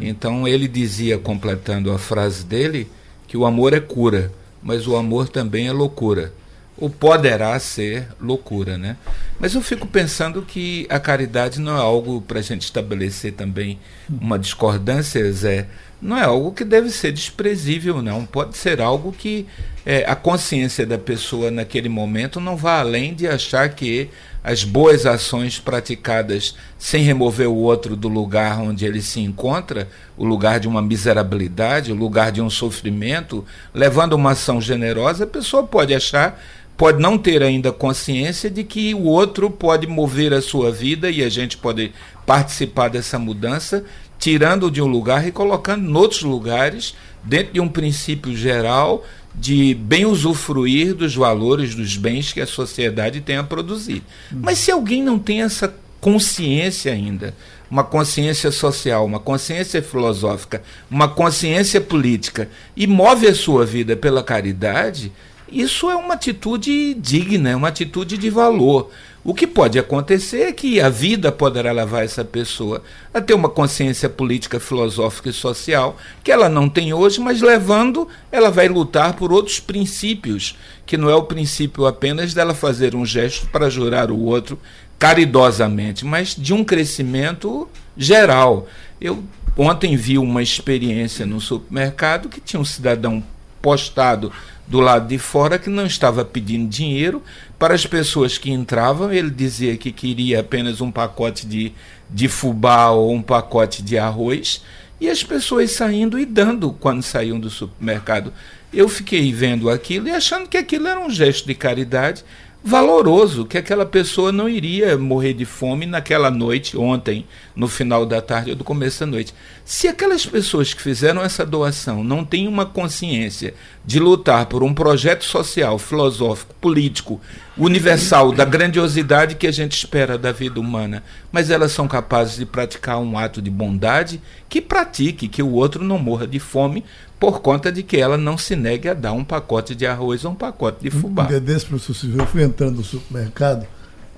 [0.00, 2.88] Então, ele dizia, completando a frase dele,
[3.28, 6.32] que o amor é cura, mas o amor também é loucura.
[6.78, 8.96] Ou poderá ser loucura, né?
[9.38, 13.78] Mas eu fico pensando que a caridade não é algo para a gente estabelecer também
[14.08, 15.66] uma discordância, Zé,
[16.00, 18.26] não é algo que deve ser desprezível, não.
[18.26, 19.46] Pode ser algo que
[19.84, 24.10] é, a consciência da pessoa naquele momento não vá além de achar que
[24.44, 30.24] as boas ações praticadas sem remover o outro do lugar onde ele se encontra, o
[30.24, 35.66] lugar de uma miserabilidade, o lugar de um sofrimento, levando uma ação generosa, a pessoa
[35.66, 36.40] pode achar
[36.76, 41.22] pode não ter ainda consciência de que o outro pode mover a sua vida e
[41.22, 41.92] a gente pode
[42.26, 43.84] participar dessa mudança,
[44.18, 49.04] tirando de um lugar e colocando em outros lugares, dentro de um princípio geral
[49.34, 54.02] de bem usufruir dos valores dos bens que a sociedade tem a produzir.
[54.30, 57.34] Mas se alguém não tem essa consciência ainda,
[57.70, 64.22] uma consciência social, uma consciência filosófica, uma consciência política e move a sua vida pela
[64.22, 65.12] caridade,
[65.50, 68.90] isso é uma atitude digna, é uma atitude de valor.
[69.22, 72.80] O que pode acontecer é que a vida poderá levar essa pessoa
[73.12, 78.06] a ter uma consciência política, filosófica e social que ela não tem hoje, mas levando,
[78.30, 83.04] ela vai lutar por outros princípios, que não é o princípio apenas dela fazer um
[83.04, 84.60] gesto para jurar o outro
[84.96, 88.68] caridosamente, mas de um crescimento geral.
[89.00, 89.24] Eu
[89.56, 93.22] ontem vi uma experiência no supermercado que tinha um cidadão
[93.60, 94.30] postado
[94.66, 97.22] do lado de fora que não estava pedindo dinheiro
[97.58, 99.12] para as pessoas que entravam.
[99.12, 101.72] Ele dizia que queria apenas um pacote de,
[102.10, 104.62] de fubá ou um pacote de arroz
[105.00, 108.32] e as pessoas saindo e dando quando saíam do supermercado.
[108.72, 112.24] Eu fiquei vendo aquilo e achando que aquilo era um gesto de caridade
[112.66, 118.20] valoroso, que aquela pessoa não iria morrer de fome naquela noite, ontem, no final da
[118.20, 119.32] tarde ou do começo da noite.
[119.64, 123.54] Se aquelas pessoas que fizeram essa doação não têm uma consciência
[123.84, 127.20] de lutar por um projeto social, filosófico, político,
[127.56, 132.44] universal, da grandiosidade que a gente espera da vida humana, mas elas são capazes de
[132.44, 136.82] praticar um ato de bondade, que pratique, que o outro não morra de fome,
[137.18, 140.32] por conta de que ela não se negue a dar um pacote de arroz ou
[140.32, 141.24] um pacote de fubá.
[141.24, 143.66] Um dia desse, professor Silvio, eu fui entrando no supermercado,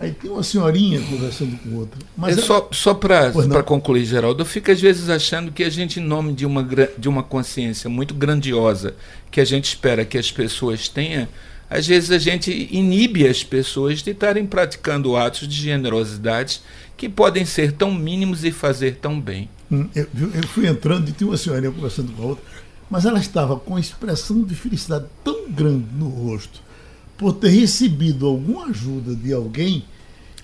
[0.00, 1.98] aí tem uma senhorinha conversando com outra.
[2.16, 5.70] Mas é ela- só só para concluir, Geraldo, eu fico às vezes achando que a
[5.70, 6.66] gente, em nome de uma,
[6.98, 8.94] de uma consciência muito grandiosa
[9.30, 11.28] que a gente espera que as pessoas tenham,
[11.70, 16.62] às vezes a gente inibe as pessoas de estarem praticando atos de generosidade
[16.96, 19.48] que podem ser tão mínimos e fazer tão bem.
[19.70, 22.44] Hum, Eu, eu fui entrando e tinha uma senhorinha conversando com a outra,
[22.90, 26.60] mas ela estava com uma expressão de felicidade tão grande no rosto
[27.16, 29.84] por ter recebido alguma ajuda de alguém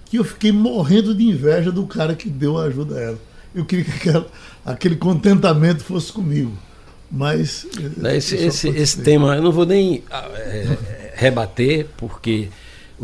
[0.07, 3.19] que eu fiquei morrendo de inveja do cara que deu a ajuda a ela.
[3.55, 4.27] Eu queria que aquela-
[4.65, 6.53] aquele contentamento fosse comigo.
[7.11, 7.67] Mas.
[7.79, 12.49] eh, Né, Esse, esse, esse tema eu não vou nem é, rebater, porque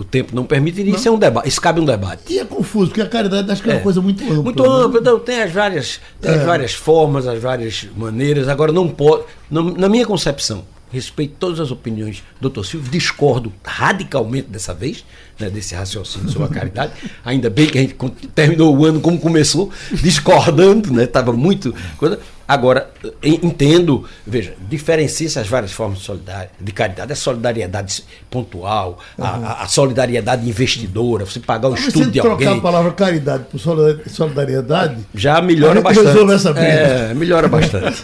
[0.01, 0.95] o tempo não permitiria.
[0.95, 1.49] Isso é um debate.
[1.49, 2.33] Isso cabe um debate.
[2.33, 3.83] E é confuso, porque a caridade acho que é, uma É.
[3.83, 4.43] coisa muito ampla.
[4.43, 4.69] Muito né?
[4.69, 6.45] amplo, então, tem as várias, tem as É.
[6.45, 8.49] várias formas, as várias maneiras.
[8.49, 12.65] Agora não pode, não- na minha concepção, respeito todas as opiniões do Dr.
[12.65, 15.05] Silvio, discordo radicalmente dessa vez,
[15.39, 16.93] né, desse raciocínio sobre a caridade.
[17.25, 17.95] Ainda bem que a gente
[18.35, 21.05] terminou o ano como começou, discordando, né?
[21.05, 21.75] Estava muito.
[21.97, 22.19] coisa.
[22.53, 22.91] Agora,
[23.23, 27.13] en- entendo, veja, diferencia-se as várias formas de, de caridade.
[27.13, 32.21] A solidariedade pontual, a- a, a solidariedade investidora, você pagar o Mas estudo se de
[32.21, 32.59] trocar alguém.
[32.59, 36.07] a palavra caridade por solidar- solidariedade, Já melhora bastante.
[36.09, 36.67] resolve essa briga.
[36.69, 38.03] É, melhora bastante.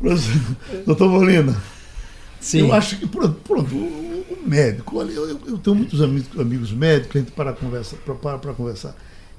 [0.86, 1.56] doutor Molina,
[2.38, 2.60] Sim.
[2.60, 7.16] eu acho que, pronto, pronto, o, médico, olha, eu, eu tenho muitos amigos, amigos médicos,
[7.16, 8.94] a gente para conversa, para, para conversar.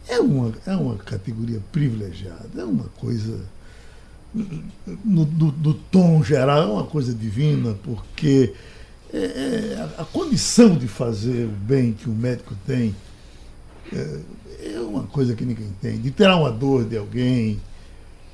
[0.08, 3.40] É uma, é uma categoria privilegiada, é uma coisa.
[4.34, 8.54] No, no- no tom geral, é uma coisa divina, porque
[9.14, 12.94] é, é, a, a condição de fazer o bem que o médico tem
[13.94, 14.20] é,
[14.76, 17.62] é uma coisa que ninguém tem, de tirar uma dor de alguém.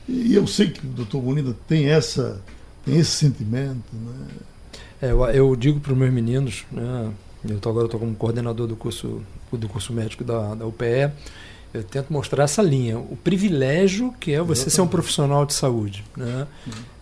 [0.09, 2.41] E eu sei que o doutor Molina tem, essa,
[2.83, 3.83] tem esse sentimento.
[3.93, 4.27] Né?
[5.03, 7.11] É, eu, eu digo para os meus meninos, né,
[7.47, 11.11] eu tô, agora estou como coordenador do curso, do curso médico da, da UPE,
[11.73, 16.03] eu tento mostrar essa linha, o privilégio que é você ser um profissional de saúde.
[16.17, 16.47] Né?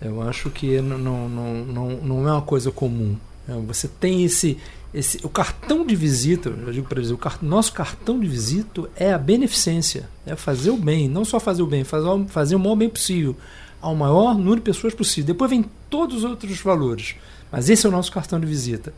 [0.01, 3.15] Eu acho que não, não, não, não, não é uma coisa comum.
[3.47, 3.61] né?
[3.67, 4.57] Você tem esse,
[4.93, 5.19] esse.
[5.23, 9.11] O cartão de visita, eu digo para eles, o car- nosso cartão de visita é
[9.11, 12.59] a beneficência, é fazer o bem, não só fazer o bem, fazer, o- fazer o
[12.59, 13.35] maior bem possível
[13.81, 15.27] ao maior número de pessoas possível.
[15.27, 17.15] Depois vem todos os outros valores.
[17.51, 18.93] Mas esse é o nosso cartão de visita.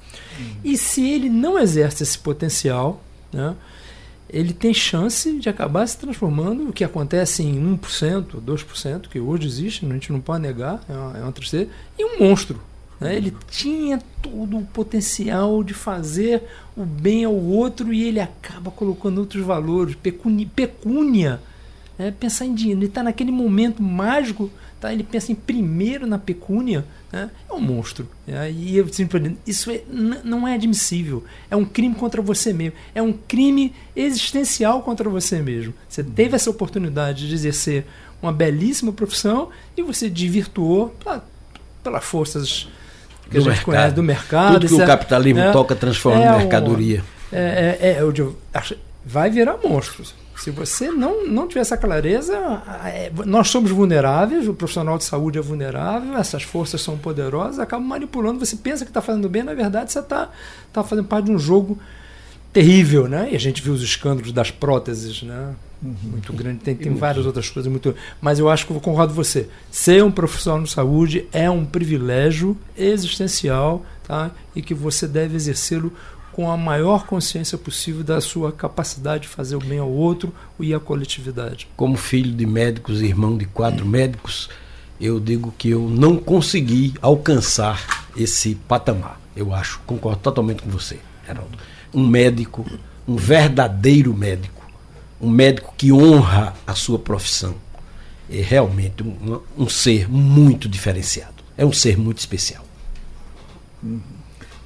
[0.63, 3.01] E se ele não exerce esse potencial,
[3.31, 3.55] né,
[4.31, 9.45] ele tem chance de acabar se transformando, o que acontece em 1%, 2%, que hoje
[9.47, 11.69] existe, a gente não pode negar, é uma, é uma tristeza,
[11.99, 12.59] em um monstro.
[12.99, 13.15] né?
[13.15, 16.43] Ele tinha todo o potencial de fazer
[16.77, 21.41] o bem ao outro e ele acaba colocando outros valores, pecuni- pecúnia,
[21.97, 22.13] né?
[22.17, 22.79] pensar em dinheiro.
[22.79, 24.49] Ele está naquele momento mágico
[24.81, 24.91] tá?
[24.91, 27.29] ele pensa em primeiro na pecúnia, né?
[27.49, 28.05] é um monstro.
[28.27, 29.81] É, e eu simplesmente, isso é,
[30.23, 31.23] não é admissível.
[31.49, 32.73] É um crime contra você mesmo.
[32.93, 35.73] É um crime existencial contra você mesmo.
[35.87, 37.85] Você teve essa oportunidade de exercer
[38.21, 41.25] uma belíssima profissão e você desvirtuou pela-
[41.83, 42.67] pelas forças
[43.29, 43.65] que Do a gente mercado.
[43.65, 44.53] conhece do mercado.
[44.53, 47.03] Tudo que o é- capitalismo é- toca transforma é em um- mercadoria.
[47.31, 48.37] é, é, é, eu digo,
[49.05, 50.13] vai virar monstros.
[50.41, 52.35] Se você não, não tiver essa clareza,
[52.83, 57.87] é, nós somos vulneráveis, o profissional de saúde é vulnerável, essas forças são poderosas, acabam
[57.87, 58.43] manipulando.
[58.43, 60.31] Você pensa que está fazendo bem, na verdade você está
[60.73, 61.77] tá fazendo parte de um jogo
[62.51, 63.29] terrível, né?
[63.31, 65.53] E a gente viu os escândalos das próteses, né?
[65.79, 67.93] Muito grande, tem, tem várias outras coisas muito.
[68.19, 69.47] Mas eu acho que eu concordo com você.
[69.69, 74.31] Ser um profissional de saúde é um privilégio existencial, tá?
[74.55, 75.93] E que você deve exercê-lo
[76.31, 80.73] com a maior consciência possível da sua capacidade de fazer o bem ao outro e
[80.73, 81.67] à coletividade.
[81.75, 84.49] Como filho de médicos, irmão de quatro médicos,
[84.99, 89.19] eu digo que eu não consegui alcançar esse patamar.
[89.35, 91.57] Eu acho, concordo totalmente com você, Geraldo.
[91.93, 92.65] Um médico,
[93.07, 94.65] um verdadeiro médico,
[95.19, 97.55] um médico que honra a sua profissão,
[98.29, 101.43] é realmente um, um ser muito diferenciado.
[101.57, 102.65] É um ser muito especial.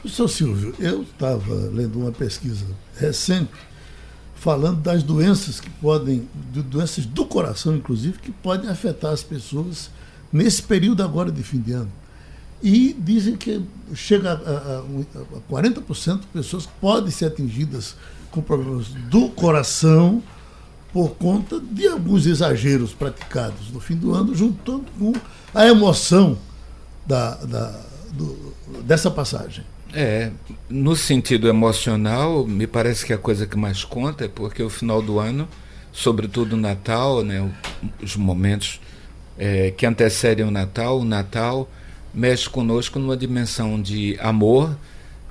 [0.06, 2.64] Professor Silvio, eu estava lendo uma pesquisa
[2.96, 3.50] recente
[4.36, 9.90] falando das doenças que podem, de doenças do coração, inclusive, que podem afetar as pessoas
[10.32, 11.92] nesse período agora de fim de ano.
[12.62, 17.96] E dizem que chega a, a, a 40% de pessoas que podem ser atingidas
[18.30, 20.22] com problemas do coração
[20.94, 25.14] por conta de alguns exageros praticados no fim do ano, juntando com
[25.52, 26.38] a emoção
[27.08, 27.82] da, da,
[28.14, 28.54] do,
[28.84, 29.66] dessa passagem.
[29.98, 30.30] É,
[30.70, 35.02] no sentido emocional, me parece que a coisa que mais conta é porque o final
[35.02, 35.48] do ano,
[35.94, 37.50] sobretudo o Natal, né,
[38.04, 38.82] os momentos
[39.38, 41.72] é, que antecedem o Natal, o Natal
[42.14, 44.78] mexe conosco numa dimensão de amor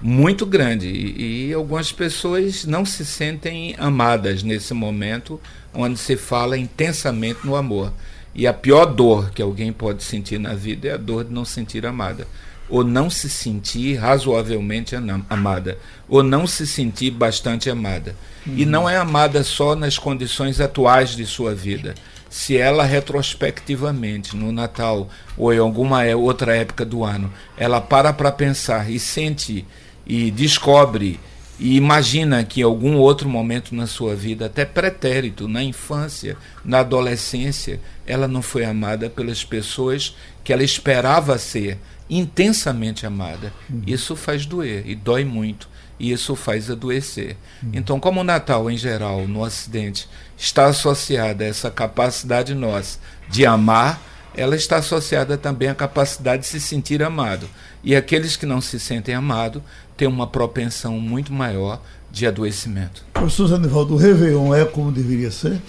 [0.00, 5.38] muito grande e, e algumas pessoas não se sentem amadas nesse momento
[5.74, 7.92] onde se fala intensamente no amor.
[8.34, 11.44] E a pior dor que alguém pode sentir na vida é a dor de não
[11.44, 12.26] sentir amada
[12.68, 14.94] ou não se sentir razoavelmente
[15.28, 18.16] amada, ou não se sentir bastante amada.
[18.46, 21.94] E não é amada só nas condições atuais de sua vida.
[22.28, 28.12] Se ela retrospectivamente, no Natal ou em alguma é- outra época do ano, ela para
[28.12, 29.64] para pensar e sente
[30.06, 31.20] e descobre
[31.58, 36.80] e imagina que em algum outro momento na sua vida, até pretérito, na infância, na
[36.80, 41.78] adolescência, ela não foi amada pelas pessoas que ela esperava ser
[42.10, 43.52] intensamente amada.
[43.86, 45.68] Isso faz doer e dói muito.
[45.98, 47.36] E isso faz adoecer.
[47.72, 52.98] Então, como o Natal, em geral, no Ocidente, está associada a essa capacidade nossa
[53.28, 54.02] de amar,
[54.36, 57.48] ela está associada também à capacidade de se sentir amado.
[57.82, 59.62] E aqueles que não se sentem amados
[59.96, 61.80] têm uma propensão muito maior
[62.10, 63.04] de adoecimento.
[63.12, 65.60] Professor Zanivaldo, o Réveillon é como deveria ser?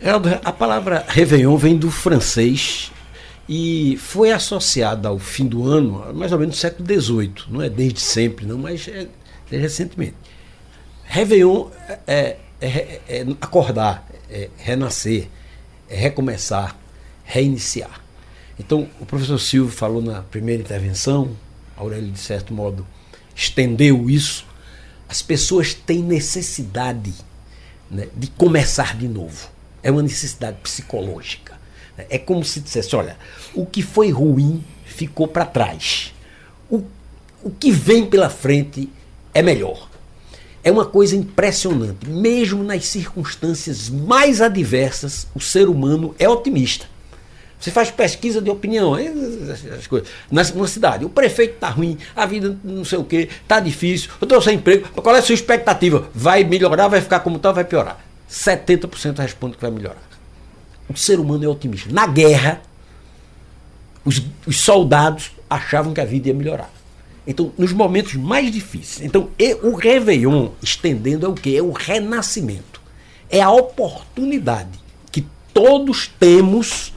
[0.00, 2.90] Geraldo, a palavra Réveillon vem do francês
[3.48, 7.32] e foi associada ao fim do ano, mais ou menos no século XVIII.
[7.48, 9.06] Não é desde sempre, não, mas é,
[9.50, 10.14] é recentemente.
[11.04, 15.28] Réveillon é, é- é- é acordar, é renascer,
[15.88, 16.76] é recomeçar,
[17.24, 18.00] reiniciar.
[18.58, 21.30] Então, o professor Silvio falou na primeira intervenção,
[21.76, 22.86] Aurélio, de certo modo,
[23.42, 24.46] estendeu isso.
[25.08, 27.12] As pessoas têm necessidade
[27.90, 29.50] né, de começar de novo.
[29.82, 31.60] É uma necessidade psicológica.
[32.08, 33.16] É como se dissesse: olha,
[33.54, 36.14] o que foi ruim ficou para trás.
[36.70, 36.82] O,
[37.42, 38.88] o que vem pela frente
[39.34, 39.90] é melhor.
[40.64, 42.08] É uma coisa impressionante.
[42.08, 46.86] Mesmo nas circunstâncias mais adversas, o ser humano é otimista.
[47.62, 49.06] Você faz pesquisa de opinião, aí,
[49.72, 50.08] as coisas.
[50.28, 54.24] Numa cidade, o prefeito está ruim, a vida não sei o que, está difícil, eu
[54.24, 54.88] estou sem emprego.
[55.00, 56.08] Qual é a sua expectativa?
[56.12, 58.04] Vai melhorar, vai ficar como está, vai piorar?
[58.28, 60.02] 70% responde que vai melhorar.
[60.88, 61.88] O ser humano é otimista.
[61.92, 62.60] Na guerra,
[64.04, 66.68] os, os soldados achavam que a vida ia melhorar.
[67.24, 69.06] Então, nos momentos mais difíceis.
[69.06, 69.30] Então,
[69.62, 71.54] o Réveillon, estendendo, é o quê?
[71.58, 72.82] É o renascimento.
[73.30, 74.80] É a oportunidade
[75.12, 76.91] que todos temos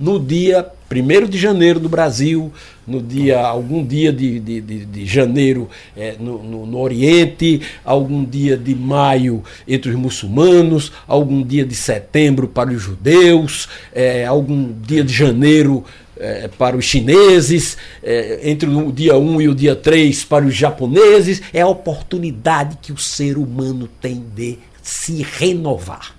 [0.00, 2.50] no dia 1 de janeiro do Brasil,
[2.86, 8.24] no dia algum dia de, de, de, de janeiro eh, no, no, no Oriente, algum
[8.24, 14.72] dia de maio entre os muçulmanos, algum dia de setembro para os judeus, eh, algum
[14.82, 15.84] dia de janeiro
[16.22, 20.54] eh, para os chineses, eh, entre o dia 1 e o dia 3 para os
[20.54, 21.40] japoneses.
[21.50, 26.14] É a oportunidade que o ser humano tem de se renovar,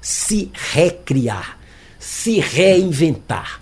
[0.00, 1.55] se recriar,
[2.06, 3.60] se reinventar,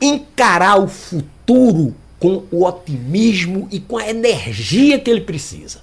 [0.00, 5.80] encarar o futuro com o otimismo e com a energia que ele precisa.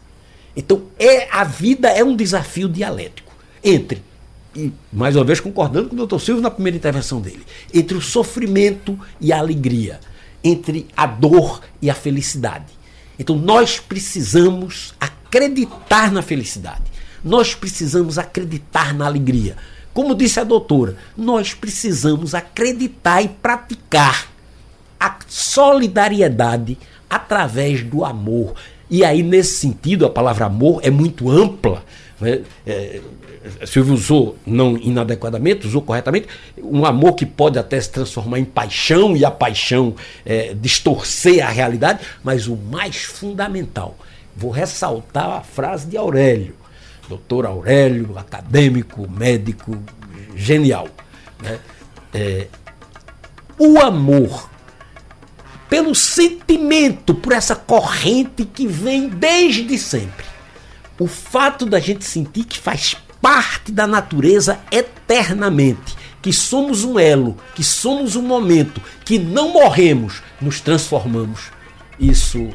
[0.55, 4.01] Então, é, a vida é um desafio dialético entre,
[4.55, 6.17] e mais uma vez concordando com o Dr.
[6.19, 9.99] Silvio na primeira intervenção dele, entre o sofrimento e a alegria,
[10.41, 12.71] entre a dor e a felicidade.
[13.19, 16.83] Então, nós precisamos acreditar na felicidade,
[17.21, 19.57] nós precisamos acreditar na alegria.
[19.97, 24.27] Como disse a doutora, nós precisamos acreditar e praticar
[24.99, 26.77] a solidariedade
[27.09, 28.53] através do amor.
[28.91, 31.83] E aí, nesse sentido, a palavra amor é muito ampla.
[32.21, 32.43] Né?
[32.67, 33.01] É,
[33.65, 36.27] Silvio usou, não inadequadamente, usou corretamente,
[36.61, 41.49] um amor que pode até se transformar em paixão e a paixão é, distorcer a
[41.49, 43.97] realidade, mas o mais fundamental,
[44.35, 46.53] vou ressaltar a frase de Aurélio,
[47.07, 49.77] doutor Aurélio, acadêmico, médico,
[50.35, 50.87] genial.
[51.41, 51.59] Né?
[52.13, 52.47] É,
[53.57, 54.49] o amor,
[55.69, 60.25] pelo sentimento, por essa corrente que vem desde sempre.
[60.99, 67.37] O fato da gente sentir que faz parte da natureza eternamente, que somos um elo,
[67.55, 71.51] que somos um momento, que não morremos, nos transformamos.
[71.99, 72.49] Isso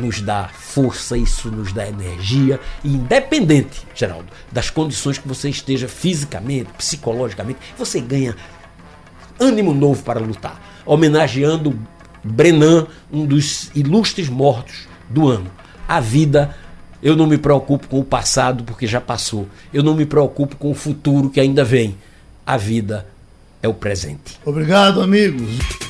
[0.00, 6.70] nos dá força, isso nos dá energia, independente, Geraldo, das condições que você esteja fisicamente,
[6.76, 8.34] psicologicamente, você ganha
[9.38, 10.82] ânimo novo para lutar.
[10.84, 11.78] Homenageando
[12.22, 15.50] Brenan, um dos ilustres mortos do ano.
[15.88, 16.54] A vida,
[17.02, 19.48] eu não me preocupo com o passado porque já passou.
[19.72, 21.96] Eu não me preocupo com o futuro que ainda vem.
[22.46, 23.06] A vida
[23.62, 24.38] é o presente.
[24.44, 25.89] Obrigado, amigos.